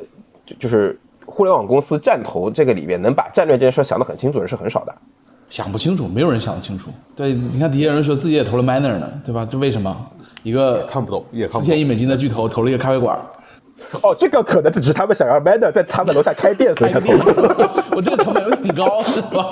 [0.45, 4.95] 就就是互联网公司战投这个里边，能把战略这件事想得很清楚的人是很少的，
[5.49, 6.89] 想不清楚，没有人想得清楚。
[7.15, 9.47] 对，你看底下人说自己也投了 Manner 呢，对吧？
[9.49, 9.95] 这为什么？
[10.43, 13.17] 一个看不懂，四千亿美金的巨头投了一个咖啡馆。
[14.01, 17.13] 哦，这个可能只是他们想要 Manner 在他们楼下开店，所以才投。
[17.95, 19.51] 我这个成本有点高，是吧？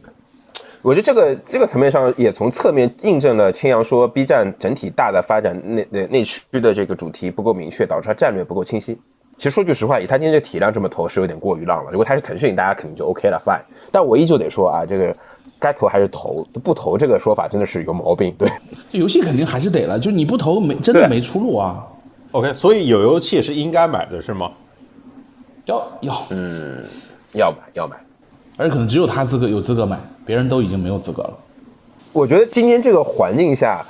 [0.82, 8.96] 我觉得这个这个层面上也从侧面印证了青阳说 B 站整体大的发展内内内区的这个主题不够明确，导致它战略不够清晰。
[9.38, 11.90] 其实说句实话，以他今天这体量这么投是有点过于浪了。
[11.90, 13.60] 如果他是腾讯，大家肯定就 OK 了，fine。
[13.92, 15.14] 但我依旧得说啊，这个
[15.58, 18.34] 该投还是投，不投这个说法真的是有毛病。
[18.38, 18.50] 对，
[18.88, 21.86] 这游戏肯定还是得了，就你不投没真的没出路啊。
[22.32, 24.50] OK，所以有游戏是应该买的是吗？
[25.66, 26.82] 要要，嗯，
[27.34, 27.96] 要买要买，
[28.56, 31.38] 而且可能只有他资格有资格买，别人都已经没有资格了。
[32.14, 33.84] 我觉得今天这个环境下。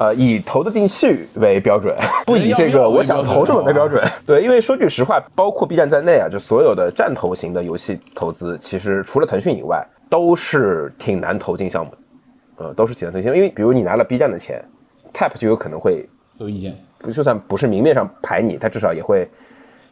[0.00, 1.94] 呃，以投的进去为标准，
[2.24, 4.02] 不以这个我想投什么为标准。
[4.24, 11.98] 对，因为说句实话，包括 B 站在内啊，就所有的站投型的游戏投资，其实除了腾讯以外，都是挺难投进项目的。
[12.64, 14.64] 呃，都是挺难投进，因为比如你拿了 B 站的钱
[15.12, 16.74] ，Tap 就有可能会有意见。
[17.12, 19.28] 就算不是明面上排你，他至少也会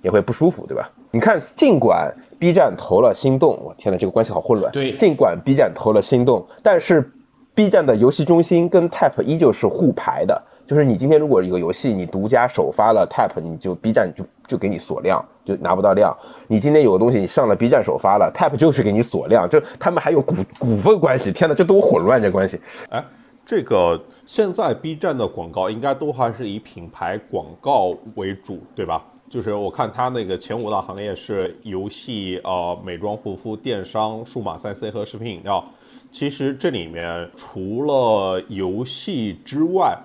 [0.01, 0.91] 也会不舒服，对吧？
[1.11, 4.73] 你看，尽管 B 站投了心动，我天呐，这个关系好混乱。
[4.73, 7.13] 对，尽管 B 站投了心动，但是。
[7.59, 16.17] B 站的游戏中心跟 Tap 依旧是互排的，就是你今天如果一个游戏你独家首发了 Tap，你就 B 站就就给你锁量，就拿不到量。
[16.47, 21.33] 你今天有个东西你上了 B 站首发了，Tap 就是给你锁量，就他们还有股股份关系。
[21.33, 22.61] 天哪，这多混乱这关系！
[22.91, 23.05] 哎，
[23.45, 29.03] 这个现在 B 站的广告应该都还是以品牌广告为主，对吧？
[29.29, 35.65] 就是我看它那个前五大行业是游戏、呃美妆护肤、电商、数码三 C 和食品饮料。
[36.11, 39.97] 其实这里面除了游戏之外，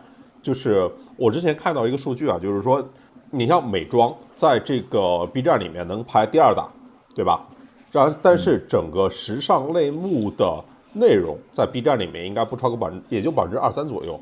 [0.42, 2.86] 就是我之前看到一个数据啊，就是说
[3.32, 6.68] 你像美妆在这个 B 站里面能排第二大，
[7.16, 7.48] 对吧？
[7.92, 14.20] 然但是整个时尚类目的内容在 B 站里面应该不超过百分，也就百分之二三左右。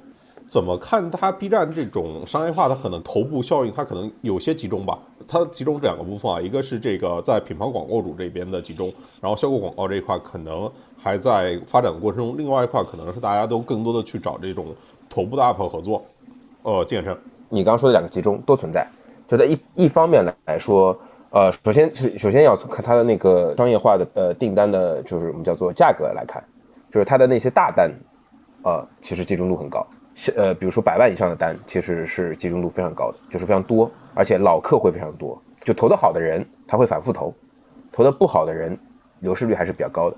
[0.48, 5.00] 怎么看它 B 站这种商业化，它可能头部效应它可能有些集中吧？
[5.26, 10.70] 它集中这两个部分啊，一个是这个在品牌广告主这边的集中，然后效果广告这一块可能
[11.04, 14.68] 还在发展过程中，另外一块可能是大家都更多的去找这种
[15.10, 16.04] 头部的 UP 合作。
[16.64, 17.18] 呃，金远成，
[17.50, 18.88] 你刚刚说的两个集中都存在，
[19.28, 20.96] 就在一一方面来说，
[21.32, 26.44] 呃，首先是首先要从看它的那个商业化的呃订单的，就是我们叫做价格来看，
[26.92, 27.92] 就是它的那些大单，
[28.64, 29.86] 呃，其实集中度很高。
[30.36, 35.42] 呃，比如说百万以上的单，其实是集中度非常高的，就是非常多，而且老客会非常多。
[35.64, 37.34] 就投的好的人，他会反复投；
[37.92, 38.78] 投的不好的人，
[39.22, 40.18] 流失率还是比较高的。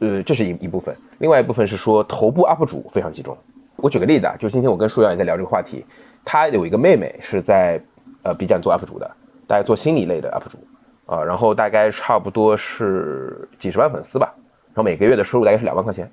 [0.00, 0.94] 呃，这是一一部分。
[1.18, 3.36] 另外一部分是说，头部 UP 主非常集中。
[3.76, 5.84] 我举个例子啊，就是今天我跟舒阳也在聊这个话题，
[6.24, 7.80] 他有一个妹妹是在
[8.22, 9.10] 呃 B 站做 UP 主的，
[9.46, 10.58] 大概做心理类的 UP 主
[11.06, 14.32] 啊，然后大概差不多是几十万粉丝吧，
[14.68, 16.10] 然后每个月的收入大概是两万块钱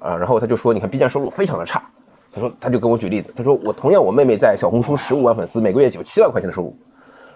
[0.00, 1.82] 啊，然后他就说，你看 B 站收入非常的差。
[2.30, 6.76] 他说，他就跟我举例子，他说我同样我妹妹在小红书十五万粉丝，每个月有七万块钱的收入，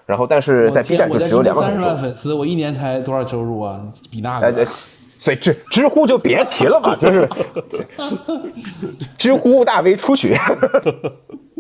[0.05, 3.81] 然后但是在 B 站就只有两万三十万粉丝，我一年才多少收入啊？
[4.11, 4.67] 比那个，
[5.23, 7.29] 所以知知乎就别提了吧，就是
[9.17, 10.37] 知乎大 V 出局。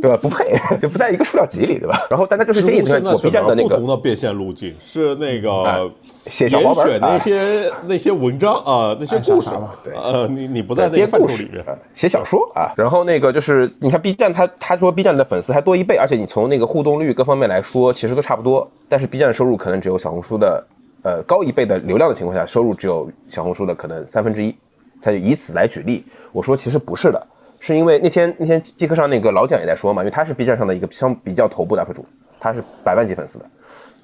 [0.02, 0.18] 对吧？
[0.20, 2.04] 不配，就不在一个数量级里，对吧？
[2.10, 3.00] 然后，大家就是这意思。
[3.04, 5.88] 我 B 站的那个不同的变现路径是那个
[6.26, 9.70] 写小黄选那些 那些文章啊，那些故事嘛。
[9.84, 12.74] 对，呃，你你不在那个范畴里面写小说啊。
[12.76, 18.68] 然后那个就是，你看 B 站，他他说 B 站的粉丝还多一倍，而且你从那个互动率各方面来说，其实都差不多。
[18.88, 20.66] 但是 B 站的收入可能只有小红书的
[21.02, 24.54] 呃高一倍的流量的情况下，收入只有小红书的可能三分之一。
[25.00, 27.26] 他就以此来举例，我说其实不是的。
[27.58, 32.04] 是因为那天那天季课上那个老蒋也在说嘛，因为他是 B 站上的一个相比较头部的 UP 主，
[32.40, 33.44] 他是百万级粉丝的，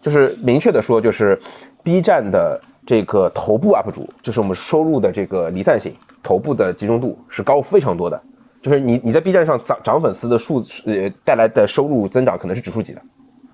[0.00, 1.40] 就是明确的说，就是
[1.82, 5.92] B 站的这个头部 UP 主，就是我们收入的这个离散性，
[6.22, 8.20] 头部的集中度是高非常多的，
[8.62, 13.02] 就是你你在 B 站上涨涨粉丝的数呃带来的收入增长可能是指数级的，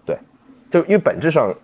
[0.05, 0.18] 对，
[0.70, 1.55] 就因为本质上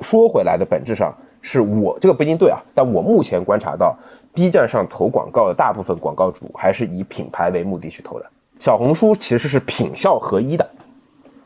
[0.00, 3.96] 说回来的本质上是我这个不一定对啊，但我目前观察到。
[4.34, 8.24] B 站上投广告的大部分广告主还是以品牌为目的去投的，
[8.58, 10.66] 小红书其实是品效合一的，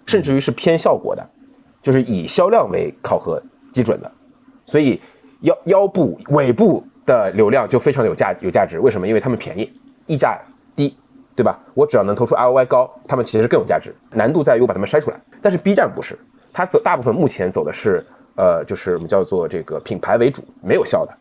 [0.06, 1.28] 甚至于是偏效果的，
[1.82, 4.08] 就是以销量为考核基准的，
[4.66, 5.02] 所以
[5.40, 8.78] 腰腰部尾部的流量就非常有价有价值。
[8.78, 9.08] 为什么？
[9.08, 9.68] 因为他们便宜，
[10.06, 10.38] 溢价
[10.76, 10.96] 低，
[11.34, 11.58] 对吧？
[11.74, 13.92] 我只要能投出 ROI 高，他们其实更有价值。
[14.12, 15.20] 难度在于我把他们筛出来。
[15.42, 16.16] 但是 B 站不是，
[16.52, 18.06] 它走大部分目前走的是
[18.36, 21.12] 呃，就是我们叫做这个品牌为主，没有效的。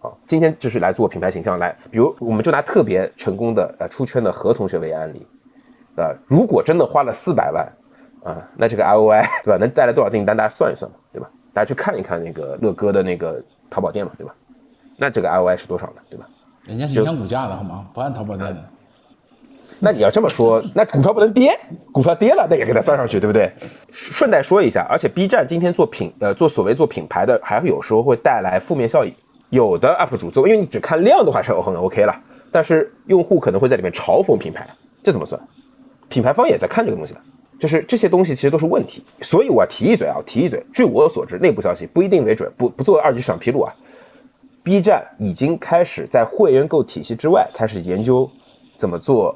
[0.00, 5.26] 啊，今天就是来做品牌形象来，比如我们就拿特别成功的呃出圈的何同学为案例，
[5.96, 7.66] 呃，如果真的花了四百万，
[8.22, 10.36] 啊，那这个 ROI 对吧，能带来多少订单？
[10.36, 11.28] 大家算一算嘛，对吧？
[11.52, 14.32] 大家去看一看那个乐哥的那个淘宝店嘛，对吧？
[14.96, 16.02] 那这个 ROI 是多少呢？
[16.08, 16.26] 对吧？
[16.66, 17.88] 人家是影响股价的好吗？
[17.92, 18.64] 不按淘宝店的。
[19.82, 21.58] 那你要这么说， 那股票不能跌，
[21.92, 23.52] 股票跌了那也给它算上去，对不对？
[23.92, 29.12] 顺带说一下，而且 B 站今天做品呃做所谓做品牌的，还会有时候会带来负面效应。
[29.50, 32.14] 有的 UP 主做，因为你只看量的话是很 OK 了，
[32.52, 34.66] 但是用户可能会在里面嘲讽品牌，
[35.02, 35.40] 这怎么算？
[36.08, 37.20] 品牌方也在看这个东西的，
[37.58, 39.02] 就是这些东西其实都是问题。
[39.22, 43.72] 所以我提一嘴啊，提一嘴，据我所知，内部消息不一定为准，不不做二级市场披露啊。
[44.62, 48.30] B 站已经开始在会员购体系之外开始研究
[48.76, 49.34] 怎么做，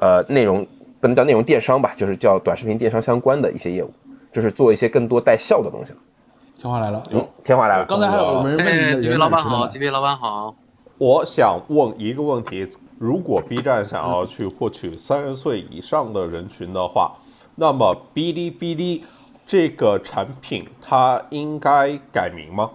[0.00, 0.66] 呃，内容
[1.00, 3.92] 不能叫内容电商吧，就是叫短视频电商相关的一些业务，
[4.32, 5.98] 就是做一些更多带效的东西了。
[6.56, 7.86] 天华来了，嗯，天华来了。
[7.86, 10.54] 刚才还有人问几位老板好，几位老板好。
[10.98, 17.12] 我想问一个问题：如果 B 站想要去获取三十岁以上的人群的话，
[17.54, 19.02] 那么哔哩哔哩
[19.46, 22.70] 这个产品它应该改名吗？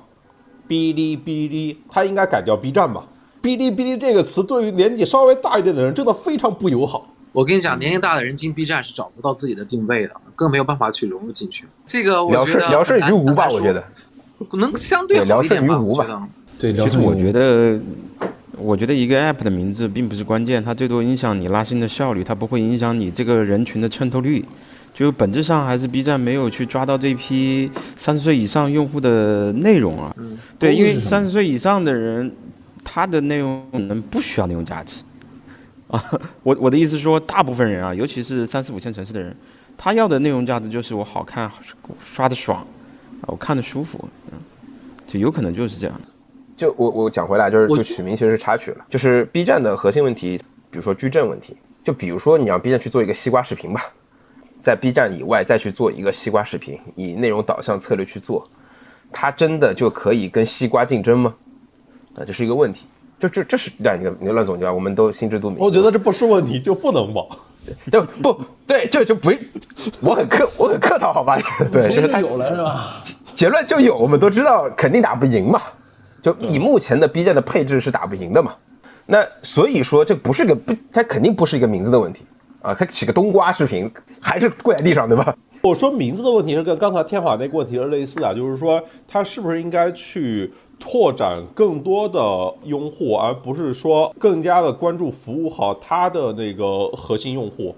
[0.68, 3.04] 哔哩哔哩它应该改叫 B 站吧？
[3.44, 7.04] 哔哩哔哩这个词对于年纪稍微大一点的人真的非常不友好。
[7.36, 10.14] 我跟你讲，年龄大的人进 B 站是找不到自己的定位的。
[10.38, 11.66] 更没有办法去融入进去。
[11.86, 13.84] 这个我觉得聊胜于无吧，我觉得
[14.54, 15.78] 能相对好一点吧。
[16.58, 17.78] 对，其实我觉得，
[18.58, 24.44] 我觉得一个 app 的名字并不是关键，它最多影响你拉新的效率，它不会影响你这个人群的渗透率。
[24.94, 30.16] 就本质上还是 B 站没有去抓到这批三十岁以上用户的内容啊。
[30.58, 32.32] 对，因为三十岁以上的人，
[32.84, 35.04] 他的内容可能不需要内容价值。
[35.88, 36.04] 啊，
[36.44, 39.36] 我我的意思说，大部分人啊，尤其是三四五线城市的人。
[39.78, 41.52] 他要的内容价值就是我好看，
[42.02, 42.66] 刷的爽，
[43.22, 44.40] 啊，我看的舒服，嗯，
[45.06, 46.02] 就有可能就是这样的。
[46.56, 50.38] 就我我讲回来，就是就取名其实是插曲了，就是 B 站的核心问题，
[50.72, 53.82] 比如说矩阵问题，就比如说你让 B 站去做一个西瓜视频吧，
[54.64, 58.48] 在 B 站以外再去做一个西瓜视频，以内容导向策略去做，
[59.12, 61.36] 它真的就可以跟西瓜竞争吗？
[62.16, 62.86] 啊，这是一个问题。
[63.20, 65.58] 就这这是两个你乱总结，我们都心知肚明。
[65.60, 67.30] 我觉得这不是问题，就不能保？
[67.92, 69.32] 就不对，这就不，
[70.00, 71.36] 我很客，我很客套，好吧？
[71.72, 73.04] 对，就是他有了是吧？
[73.34, 75.60] 结论就有，我们都知道肯定打不赢嘛。
[76.22, 78.54] 就以目前的 B 站的配置是打不赢的嘛。
[79.08, 82.22] 那所以说这不是个不，它肯定不是一个名字的问题
[82.62, 82.72] 啊。
[82.74, 85.36] 它起个冬瓜视频还是跪在地上对吧？
[85.62, 90.54] 我说名字的问题是跟刚才天华那个问题是类似的，就是说他是不是应该去。
[90.80, 92.20] 拓展更多的
[92.66, 97.76] 用户，而不是说更加的关注服务好它的那个核心用户。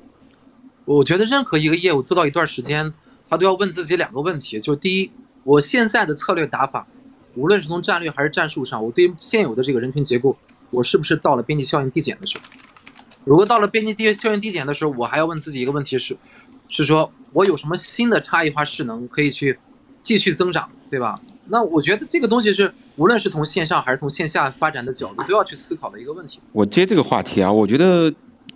[0.83, 2.93] 我觉得任何一个业务做到一段时间，
[3.29, 5.11] 他都要问自己两个问题：，就第一，
[5.43, 6.87] 我现在的策略打法，
[7.35, 10.35] 无论是从战略还是战术上，我对现有的这个人群结构，
[10.71, 12.43] 我是不是到了边际效应递减的时候？
[13.23, 16.17] 如果到了边际效应递减的时候，我还要问自己一个问题：是，
[16.67, 19.59] 是说我有什么新的差异化势能可以去
[20.01, 21.19] 继续增长，对吧？
[21.47, 22.73] 那我觉得这个东西是。
[22.97, 26.39] 无论是从线上还是从线下发展的角度，都要去思考的一个问题。
[26.51, 28.13] 我接这个话题啊，我觉得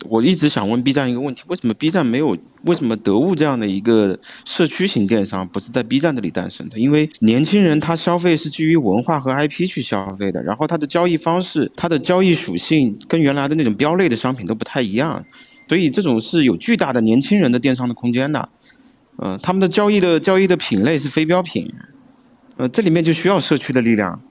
[0.09, 2.37] 我一直想问 B 站一个问题：为什么 B 站没有？
[2.65, 6.77] 为什么得物这样的一个社区型电商不是在 B 站这里诞生的？
[6.77, 15.25] 因为年轻人他消费是基于文化和 IP 去消费的，然后他的交易方式、他的交易属性跟原来的那种标类的商品都不太一样，
[15.67, 18.49] 所以这种是有巨大的年轻人的电商的空间的。
[19.17, 21.67] 嗯，他们的交易的交易的品类是非标品，
[22.57, 24.21] 呃，这里面就需要社区的力量。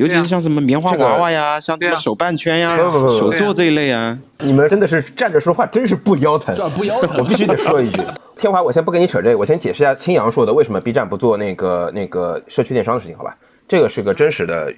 [0.00, 2.74] 尤其是像什么棉花娃娃呀，像什么手办圈呀、
[3.06, 7.16] 手作这一类啊，你们真的是站着说话，真是不腰疼，不腰疼。
[7.20, 8.00] 我必须得说一句，
[8.38, 13.36] 天华，我先不跟你扯这个，我先解释一下青阳说的为什么 B 站不做那个那个社区电商的事情，好吧？
[13.68, 14.72] 这个是个真实的，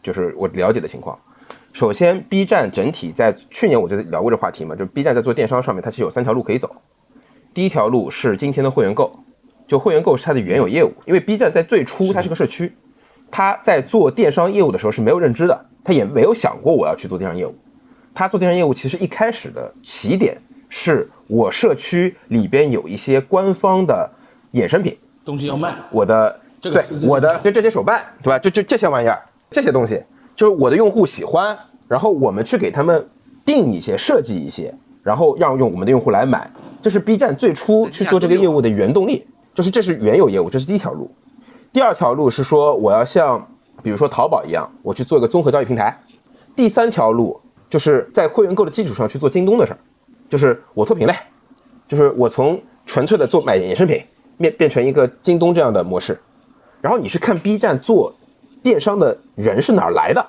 [0.00, 1.18] 就是我了解的情况。
[1.72, 6.70] 首先，B 站整体在去年我就聊过这话题嘛，就 B 站在做电商上面，它其实有三条路可以走。
[7.52, 9.12] 第一条路是今天的会员购，
[9.66, 12.72] 就会员购是它的原有业务，因为 B 站在最初它是个社区。
[13.30, 17.54] 他在做电商业务的时候是没有认知的，他也没有想过我要去做电商业务。
[18.14, 20.36] 他做电商业务其实一开始的起点
[20.68, 24.10] 是我社区里边有一些官方的
[24.54, 28.38] 衍生品东西要卖，我的对我的就这些手办对吧？
[28.38, 30.02] 就就这些玩意儿这些东西，
[30.34, 31.56] 就是我的用户喜欢，
[31.86, 33.06] 然后我们去给他们
[33.44, 36.50] 定一些设计一些，然后让用我们的用户来买，
[36.82, 41.10] 这是 B 站最初去做这个业务的原动力，就是这是原有业务，这是第一条路。
[41.78, 43.40] 第二条路是说，我要像
[43.84, 45.96] 比如说淘宝一样，我去做一个综合交易平台。
[46.56, 49.78] 第三条路就是在会员购的基础上去做京东的事儿，
[50.28, 51.14] 就是我做品类，
[51.86, 54.02] 就是我从纯粹的做买衍生品
[54.38, 56.20] 变变成一个京东这样的模式。
[56.80, 58.12] 然后你去看 B 站做
[58.60, 60.26] 电商的人是哪儿来的？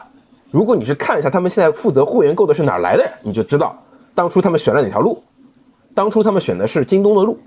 [0.52, 3.76] 如果你去看一下他们现在负责会员购的是哪儿来的，你就知道
[4.14, 5.24] 当初他们选了哪条路。
[5.96, 7.40] 当初他们选的是京东的路。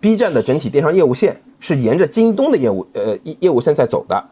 [0.00, 4.24] B 站的整体电商业务线是沿着京东的业务呃业务线在走的，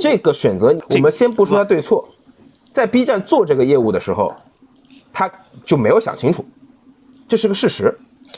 [0.00, 2.06] 这个选择我们先不说它对错，
[2.72, 4.32] 在 B 站做这个业务的时候，
[5.12, 5.30] 他
[5.64, 6.44] 就没有想清楚，
[7.26, 7.92] 这是个事实，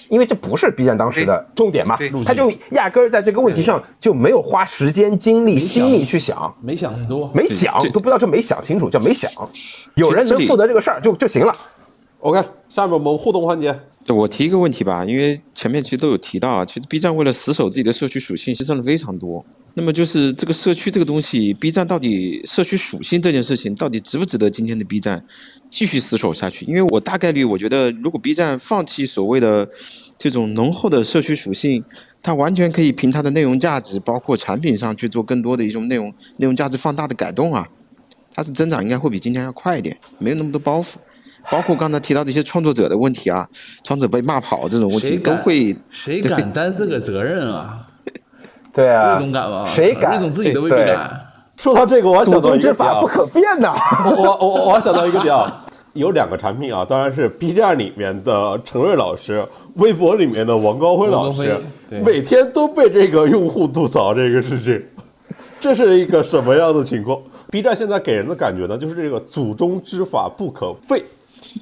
[0.09, 9.31] 因为这不是 B 站当时的重点嘛，他就压根儿在这个问题上就没有花时间精力心力去想，没想多，没想都不知道这没想清楚叫没想，
[9.97, 11.55] 有人能负责这个事儿就就行了。
[12.21, 13.79] OK，下面我们互动环节。
[14.13, 19.45] 我提一个问题吧，因为前面其实都有提到啊，其实 B 站为了死守自己的社区属性，牺牲了非常多。
[19.77, 25.25] 那么就是这个社区这个东西，B 站到底社区属性这件事情，到底值不值得今天的 B 站
[25.71, 26.65] 继续死守下去？
[26.67, 29.69] 因为我大概率我觉得，如果 B 站放弃所谓的
[30.17, 31.83] 这种浓厚的社区属性，
[32.23, 37.67] 它完全可以凭它的内容价值，包括产品上去做更多的一种内容内容价值放大的改动啊，
[38.33, 40.95] 它是增长应该会比今天要快一点，没有那么多包袱。
[41.51, 43.49] 包括刚才提到的一些创作者的问题啊，
[43.83, 47.87] 创作者被骂跑这种问题都会，谁敢担这个责任啊？
[48.73, 49.69] 对啊，魏总敢吗？
[49.75, 50.13] 谁敢？
[50.13, 51.21] 魏总自己都未必敢。
[51.57, 53.75] 说到这个，我还想到一个法不可变呐。
[54.05, 55.37] 我我我还想到一个点，
[55.93, 61.57] 有两个产品啊，当然是 B 站里面的陈瑞老师，微博里面的王高辉老师，
[62.05, 64.85] 每天都被这个用户吐槽这个事情，
[65.61, 67.21] 这是一个什么样的情况
[67.51, 71.03] ？B 站现在给人的感觉呢，就是这个祖宗之法不可废。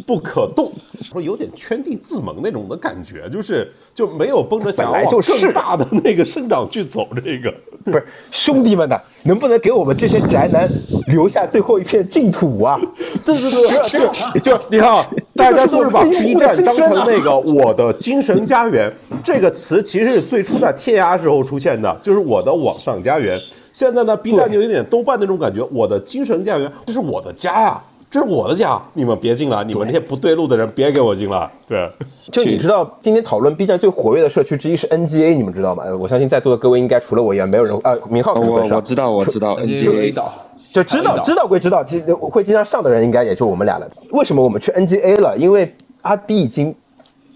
[0.06, 0.70] 不可动，
[1.02, 7.08] 说有点圈地自萌那种的感觉，就是就没有绷着想要往更大的那个生长去走。
[7.24, 7.52] 这个
[7.84, 10.68] 不是兄弟们呐，能不能给我们这些宅男
[11.08, 12.80] 留下最后一片净土啊？
[13.24, 14.94] 对 对对，就就 你看，
[15.34, 18.92] 大家都是把 B 站当成那个我的精神家园。
[19.22, 23.36] 这个词其实是最初在天涯时候出现的，就是我的网上家园。
[23.72, 27.82] 现在呢，B 站就有点豆瓣那种感觉，我的精神家园，这是我的家呀。
[28.12, 29.64] 这是我的家，你们别进来！
[29.64, 31.50] 你们这些不对路的人别给我进来！
[31.66, 31.90] 对，
[32.30, 35.84] 就你知道，今天讨论 B 站最活跃的社区之一是 NGA，你们知道吗？
[35.98, 40.30] 我相信在座的各位应该除了我以外没有人啊，明浩我我知道我知道 NGA 岛，
[40.74, 43.90] 就知道知道归知道，其实会经常上的人应该也就我们俩了。
[44.10, 45.34] 为什么我们去 NGA 了？
[45.38, 46.74] 因为阿 B 已经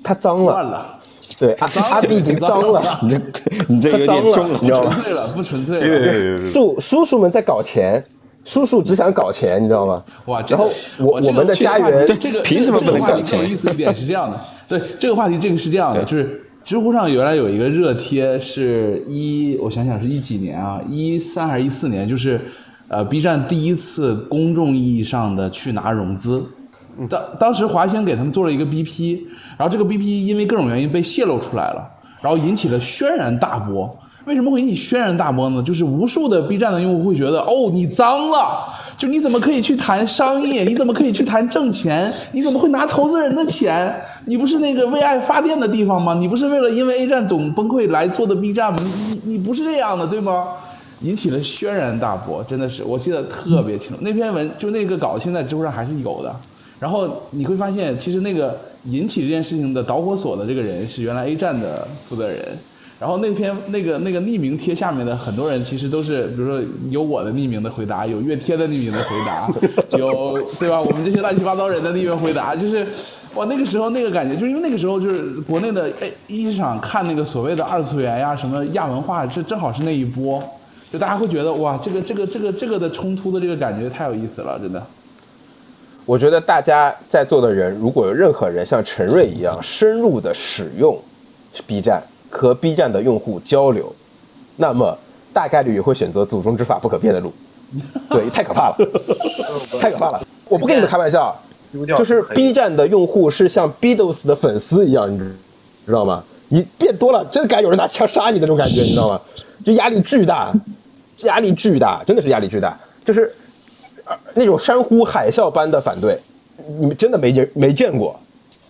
[0.05, 0.85] 他脏了，
[1.39, 3.19] 对，阿阿 B 已经脏了，你这
[3.67, 4.93] 你这有点重了，你知道吗？
[4.93, 6.51] 纯粹了，不纯粹了。
[6.53, 8.05] 叔叔叔们在搞钱。
[8.47, 10.03] 叔叔只想搞钱，你知道吗？
[10.27, 10.41] 哇！
[10.49, 10.71] 然后
[11.01, 13.37] 我我们的家园，这个凭什么不能搞钱？
[13.41, 22.41] 有意思一点是这样的，对这个话题，这个是这样的，就是知乎上原来有一个热贴，是一我想想是一几年啊，一三还是一四年，就是
[22.87, 26.47] 呃 B 站第一次公众意义上的去拿融资，
[27.11, 29.23] 当当时华兴给他们做了一个 BP，
[29.59, 31.85] 然后这个 BP 因为各种原因被泄露出来了，
[32.23, 33.99] 然后引起了轩然大波。
[34.27, 35.63] 为什么会引起轩然大波呢？
[35.63, 38.67] 就是无数的 B 站的用户会觉得，哦，你脏了，
[38.99, 40.65] 就你怎么可以去谈商业？
[40.65, 42.13] 你怎么可以去谈挣钱？
[42.33, 43.95] 你怎么会拿投资人的钱？
[44.25, 46.15] 你不是那个为爱发电的地方吗？
[46.15, 48.81] 你不是为了因为 A 站总崩溃来做的 B 站吗？
[48.83, 50.49] 你你不是这样的，对吗？
[51.03, 53.99] 引起了轩然大波，真的是，我记得特别清楚。
[54.01, 56.35] 那篇文就那个稿，现在知乎上还是有的。
[56.81, 62.59] 然后你会发现，其实那个引起这件事情的导火索的这个人是原来 A 站的负责人。
[62.99, 69.47] 然后那篇那个那个匿名贴下面的很多人其实都是，比如说有我的匿名的回答，有月贴的匿名的回答，
[69.99, 70.81] 有对吧？
[70.81, 72.87] 我们这些乱七八糟人的匿名回答，就是
[73.35, 80.43] 哇，那个时候那个感觉，就是因为那个时候就是国内的哎一场看那个所谓的二次元呀，什么亚文化，这正好是那一波，
[80.91, 84.83] 就大家会觉得哇，这个这个这个这个的冲突的这个感觉太有意思了，真的。
[86.07, 90.99] 我觉得大家在座的人，如果有任何人像陈瑞一样深入的使用
[91.67, 92.03] B 站。
[92.37, 93.91] 和 B 站的用户交流，
[94.57, 94.97] 那么
[95.33, 97.33] 大概率也会选择祖宗之法不可变的路。
[98.11, 98.77] 对，太可怕了，
[99.81, 100.21] 太可怕了！
[100.49, 101.35] 我不跟你们开玩笑，
[101.97, 105.19] 就是 B 站的用户是像 Beatles 的粉丝一样，你
[105.87, 106.23] 知道吗？
[106.49, 109.21] 你变多了，真敢有人拿枪杀你那种感觉，你知道吗？
[109.65, 110.53] 就压力巨大，
[111.25, 113.35] 压力巨大，真的是压力巨大，就是
[114.35, 116.21] 那种山呼海啸般的反对，
[116.79, 118.19] 你们真的没见没见过。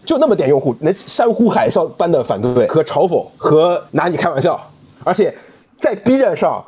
[0.06, 4.58] 就那么点用户，能山呼海啸般的反对和嘲讽和拿你开玩笑，
[5.02, 5.34] 而且
[5.80, 6.64] 在 B 站上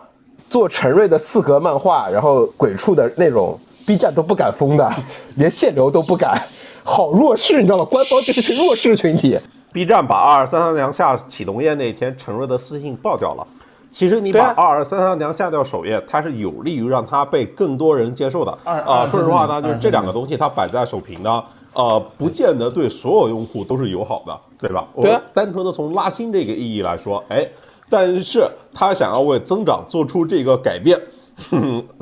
[0.50, 4.92] 做陈瑞的四格漫画，然后鬼畜的那种 B 站都不敢封的，
[5.36, 6.42] 连限流都不敢，
[6.82, 7.84] 好弱势，你知道吗？
[7.88, 9.38] 官方就是群弱势群体。
[9.72, 13.46] B 站把二二三三娘下启动页那天，陈瑞的私信爆掉了。
[13.90, 18.58] 其实你把二二三三娘下掉首页，它是有利于让它被更多人接受的。
[18.64, 21.42] 啊，说实话呢，就是这两个东西它摆在首屏呢。
[21.74, 24.86] 呃，不见得对所有用户都是友好的，对吧？
[25.00, 25.22] 对啊。
[25.32, 27.46] 单纯的从拉新这个意义来说，哎，
[27.88, 31.00] 但是他想要为增长做出这个改变，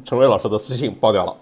[0.05, 1.35] 陈瑞老师的私信爆掉了。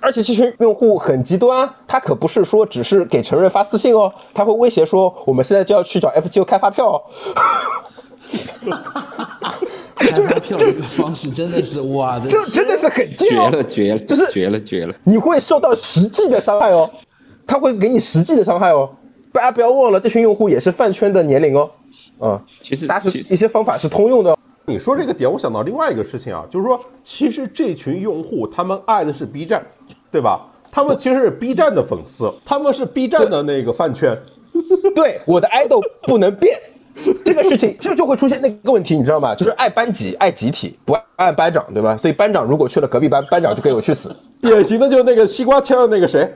[0.00, 7.00] 而且这群用户很极端，他可不是说只是给陈瑞发私信哦，他会威胁说我们现在就要去找 FGO 开发票。
[9.94, 14.94] 开发票这个方式真的是哇， 这真的是很绝了，绝了，就是绝了，绝了。
[15.04, 16.90] 你会受到实际的伤害哦。
[17.46, 18.88] 他会给你实际的伤害哦，
[19.32, 21.70] 大家不要忘了，这群用户也是饭圈的年龄哦，
[22.18, 24.36] 啊，其实大家是一些方法是通用的。
[24.66, 29.64] 你说这个点，我想到另外一个事情啊，就是说，其实这群用户他们爱的是 B 站，
[30.10, 30.46] 对吧？
[30.70, 34.16] 他们其实是 B 站的粉丝，他们是 B 站的那个饭圈。
[34.94, 36.58] 对，我的 idol 不能变，
[37.34, 39.34] 这个事情就就会出现那个问题，你知道吗？
[39.34, 41.96] 就是爱班级、爱集体，不爱班长，对吧？
[41.96, 44.14] 所以班长如果去了隔壁班，班长就给我去死。
[44.40, 46.28] 典型的就是那个西瓜签的那个谁，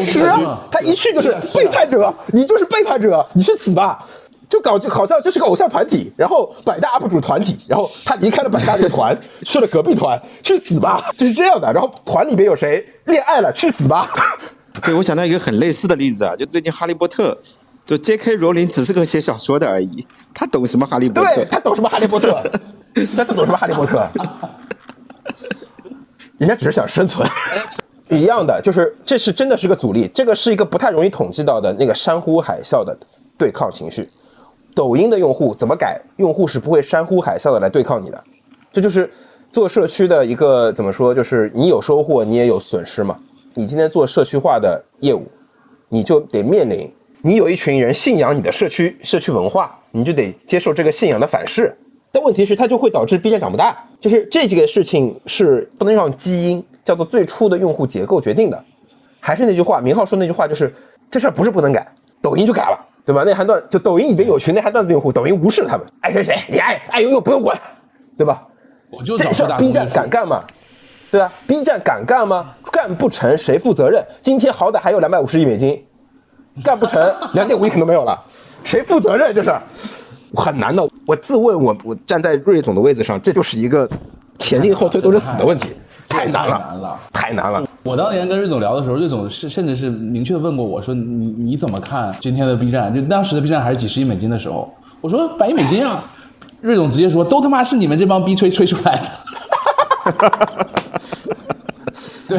[0.00, 4.04] 是啊，他一去就是背叛者，你就是背叛者，你去死吧！
[4.48, 11.10] 就搞就好像这是个偶像团体，然后百大 UP 主团体，然后他离开了百大这个团， 去了隔壁团，去死吧！
[11.16, 11.72] 就是这样的。
[11.72, 14.10] 然后团里边有谁恋爱了，去死吧！
[14.84, 17.34] 对，我想到一个很类似的例子啊，就是最近哈利波特，
[17.84, 18.36] 就 J.K.
[18.36, 21.34] 罗琳只是个写小说的而已，他懂什么哈利波特？
[21.34, 22.42] 对他懂什么哈利波特？
[23.16, 24.06] 他懂什么哈利波特？
[26.38, 27.28] 人家只是想生存，
[28.08, 32.96] 一样的，就是这是真的是个阻力，这个是一个不太容易统计到的那个山呼海啸的
[33.38, 34.06] 对抗情绪。
[34.74, 36.00] 抖音的用户怎么改？
[36.16, 38.24] 用户是不会山呼海啸的来对抗你的，
[38.72, 39.10] 这就是
[39.52, 41.14] 做社区的一个怎么说？
[41.14, 43.18] 就是你有收获，你也有损失嘛。
[43.54, 45.26] 你今天做社区化的业务，
[45.88, 46.90] 你就得面临
[47.24, 51.72] 你有一群人信仰你的社区社区文化，你就得接受这个信仰的反噬。
[52.10, 58.60] 但问题是，它就会导致 B 站长不大，就是这几个事情是不能让基因叫做最初的用户结构决定的。
[59.20, 60.74] 还是那句话，明浩说那句话就是
[61.12, 61.86] 这事儿不是不能改，
[62.20, 63.22] 抖音就改了，对吧？
[63.22, 67.56] 内涵段就抖音里边有群内涵段子用户，抖音无视他们，爱谁谁，你爱爱用用不用管，
[68.18, 68.42] 对吧？
[68.90, 70.42] 我就这事儿 B 站敢干吗？
[71.08, 72.52] 对啊，B 站敢干吗？
[72.72, 74.04] 干不成谁负责任？
[74.20, 75.82] 今天好歹还有两百五十亿美金，
[76.62, 77.00] 干不成
[77.34, 78.18] 两点五亿可能没有了，
[78.64, 79.34] 谁负责任？
[79.34, 79.52] 这是
[80.34, 80.86] 很难的。
[81.06, 83.88] 我自问我我站在瑞总的位置上，这就是一个
[84.38, 85.70] 前进后退都是死的问题，
[86.08, 87.66] 太难了，太难了。
[87.82, 92.94] 我当年跟瑞总聊的时候，瑞总是甚至是明确的问过我说：“你你怎么看今天的 B 站？
[92.94, 96.04] 就当时的 B 站还是几十亿美金的时候，我说百亿美金啊。”
[96.60, 99.02] 瑞总直接说：“都他妈是你们这帮逼吹吹出来的。
[102.28, 102.38] ”对，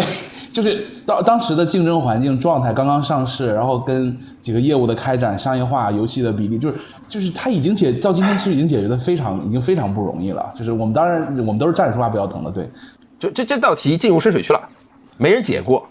[0.53, 6.75] 就是当当时的竞争环境状态刚刚上市，然后跟几个业务的开展、商业化、游戏的比例，就是
[7.09, 10.53] 就是他已经解到今天其实已经解决的非常已经非常不容易了。
[10.55, 12.69] 就是我们当然我们都是站着说话不腰疼的，对。
[13.19, 14.61] 就这这道题进入深水区了，
[15.17, 15.85] 没人解过。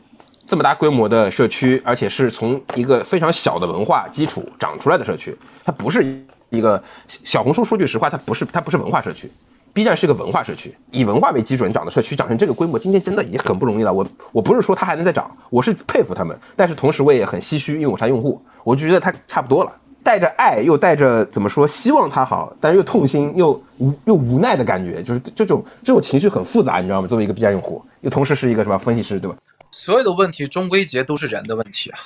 [0.46, 5.34] 这么大规模的社区，而且是从一个非常小的文化基础长出来的社区，
[5.64, 6.82] 它不是一个
[7.24, 7.64] 小红书。
[7.64, 9.32] 说句实话，它不是它不是文化社区。
[9.72, 13.92] B 站是个文化社区，以文化为基准长的社区，长成这个规模，今天真的已经很不容易了。
[13.92, 19.72] 我我不是说它还能再涨，我是佩服他们，但是同时我也很唏嘘，因为我是用户，我就觉得它差不多了。
[20.04, 27.06] 带着爱，又带着怎么说，希望它好，但是又痛心又无又无奈的感觉，就是这种这种情绪很复杂，你知道吗？
[27.06, 29.36] 作为一个 B 站用户，又同时是一个什么分析师，对吧？
[29.70, 31.98] 所有的问题终归结都是人的问题啊，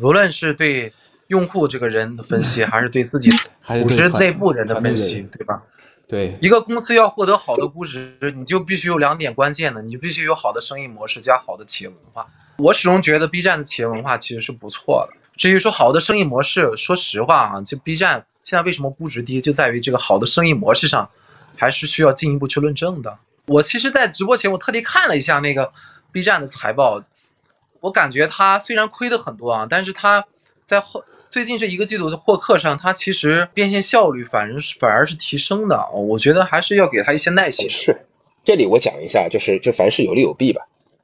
[0.00, 0.90] 无论是对
[1.28, 3.28] 用户这个人的分析，还是对自己
[3.82, 5.62] 组织内部人的分析，对吧？
[6.08, 12.24] 对，一个公司要获得好的估值，你就必须有两点关键的，你必须有好的生意模式加好的企业文化。
[12.58, 15.16] 我始终觉得 B 站的企业文化其实是不错的。
[15.36, 21.10] 至于说好的生意模式，说实话啊，就 B 站现在为什么估值低，就在于这个好的生意模式上，
[21.56, 23.18] 还是需要进一步去论证的。
[23.46, 25.72] 我其实，在直播前我特地看了一下那个
[26.12, 27.02] B 站的财报，
[27.80, 30.24] 我感觉它虽然亏的很多啊，但是它
[30.64, 31.04] 在后。
[31.30, 35.88] 最近这一个季度的获客上，它其实变现效率反而是反而是提升的。
[35.92, 37.68] 我觉得还是要给他一些耐心。
[37.68, 37.96] 是，
[38.44, 40.62] 这里我讲一下，就是这凡事有利有弊吧。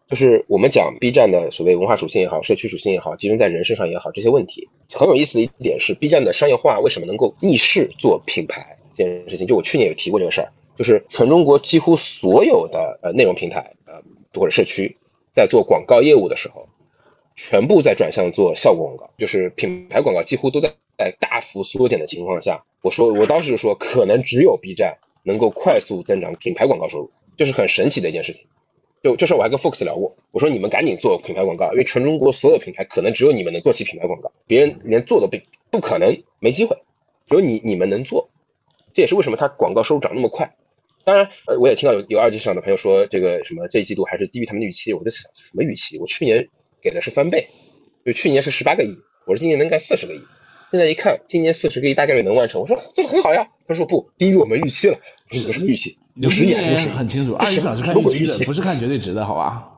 [0.08, 9.46] 就是我们讲 B 站的所谓文化属性也好，社区属性也好，集中在人身上也好，这些问题很有意思的一点是，B 站的商业化为什么能够逆势做品牌这件事情？
[9.46, 13.94] 就我去年有提过这个事儿，就是全中国几乎所有的呃内容平台呃
[14.34, 14.94] 或者社区
[15.32, 16.68] 在做广告业务的时候。
[17.44, 28.46] 全部在转向做效果广告，就是品牌广告几乎都在在大幅缩减的情况下，我说我当时就说，可能只有 B 站能够快速增长品牌广告收入，这是很神奇的一件事情。
[29.02, 35.36] 就这事我还跟 Fox 聊过，我说你们赶紧做品牌广告，因为全中国所有品牌可能只有你们能做起品牌广告，别人连做都不
[35.68, 36.76] 不可能，没机会，
[37.26, 38.30] 只有你你们能做，
[38.94, 40.54] 这也是为什么它广告收入涨那么快。
[41.02, 45.98] 当然，呃，我也听到有有二级市场的朋友说，这个什么这一季度还是低于他们的预期，我在想什么预期？
[45.98, 46.48] 我去年。
[46.82, 47.46] 给的是翻倍，
[48.04, 48.88] 就去年是十八个亿，
[49.24, 50.20] 我说今年能干四十个亿，
[50.70, 53.46] 现在一看今年四十个亿大概率能完成，我说做的很好呀。
[53.68, 54.98] 他说不低于我们预期了，
[55.30, 55.96] 你们什么预期？
[56.22, 59.68] 五十亿是很清楚，二十场是看预期的，不是看绝对值的，好吧？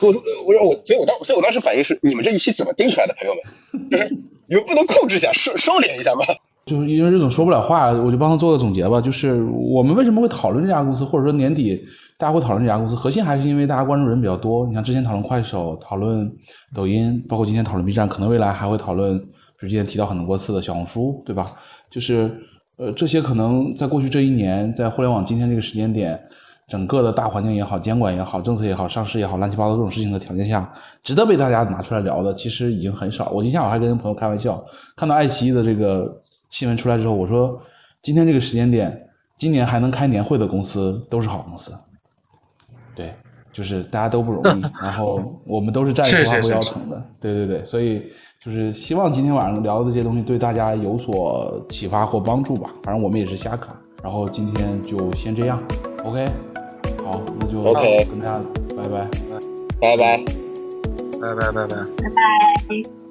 [0.00, 3.90] 我我说我，所以我当所以我当时反应是，你们这预期怎么定出来的，朋友们？
[3.90, 4.08] 就是
[4.46, 6.24] 你们不能控制一下，收收敛一下吗？
[6.70, 9.00] 就是因为这种说不了话，我就帮他做个总结吧。
[9.00, 11.84] 就是我们为什么会讨论这家公司，或者说年底。
[12.20, 14.66] 大家会讨论这家公司，核心还是因为大家关注人比较多。
[14.66, 16.30] 你像之前讨论快手、讨论
[16.74, 21.46] 抖音，包括今天讨论 B 站，可能未来还会讨论，比如之前提到很多次的小红书，对吧？
[21.90, 22.30] 就是
[22.76, 26.20] 呃，这些可能在过去这一年，在互联网今天这个时间点，
[26.68, 30.70] 整个的大环境也好、监管也好、政策也好、上市也好、乱七八糟各种事情的条件下，
[31.02, 33.30] 值得被大家拿出来聊的，其实已经很少。
[33.30, 34.62] 我今天我还跟朋友开玩笑，
[34.94, 37.58] 看到爱奇艺的这个新闻出来之后，我说
[38.02, 41.72] 今天这个时间点，今年还能开年会的公司都是好公司。
[42.94, 43.14] 对，
[43.52, 48.02] 就是大家都不容易， 然后我们都是站着说话不腰疼的，对对对，所以
[48.42, 52.70] 就是希望今天晚上聊的这些东西对大家有所启发或帮助吧。
[52.82, 55.62] 反正我们也是瞎侃，然后今天就先这样
[56.04, 56.26] ，OK，
[57.04, 58.40] 好，那就 OK，跟大家
[58.76, 59.08] 拜拜，
[59.80, 60.24] 拜拜，
[61.20, 63.09] 拜拜拜拜拜拜。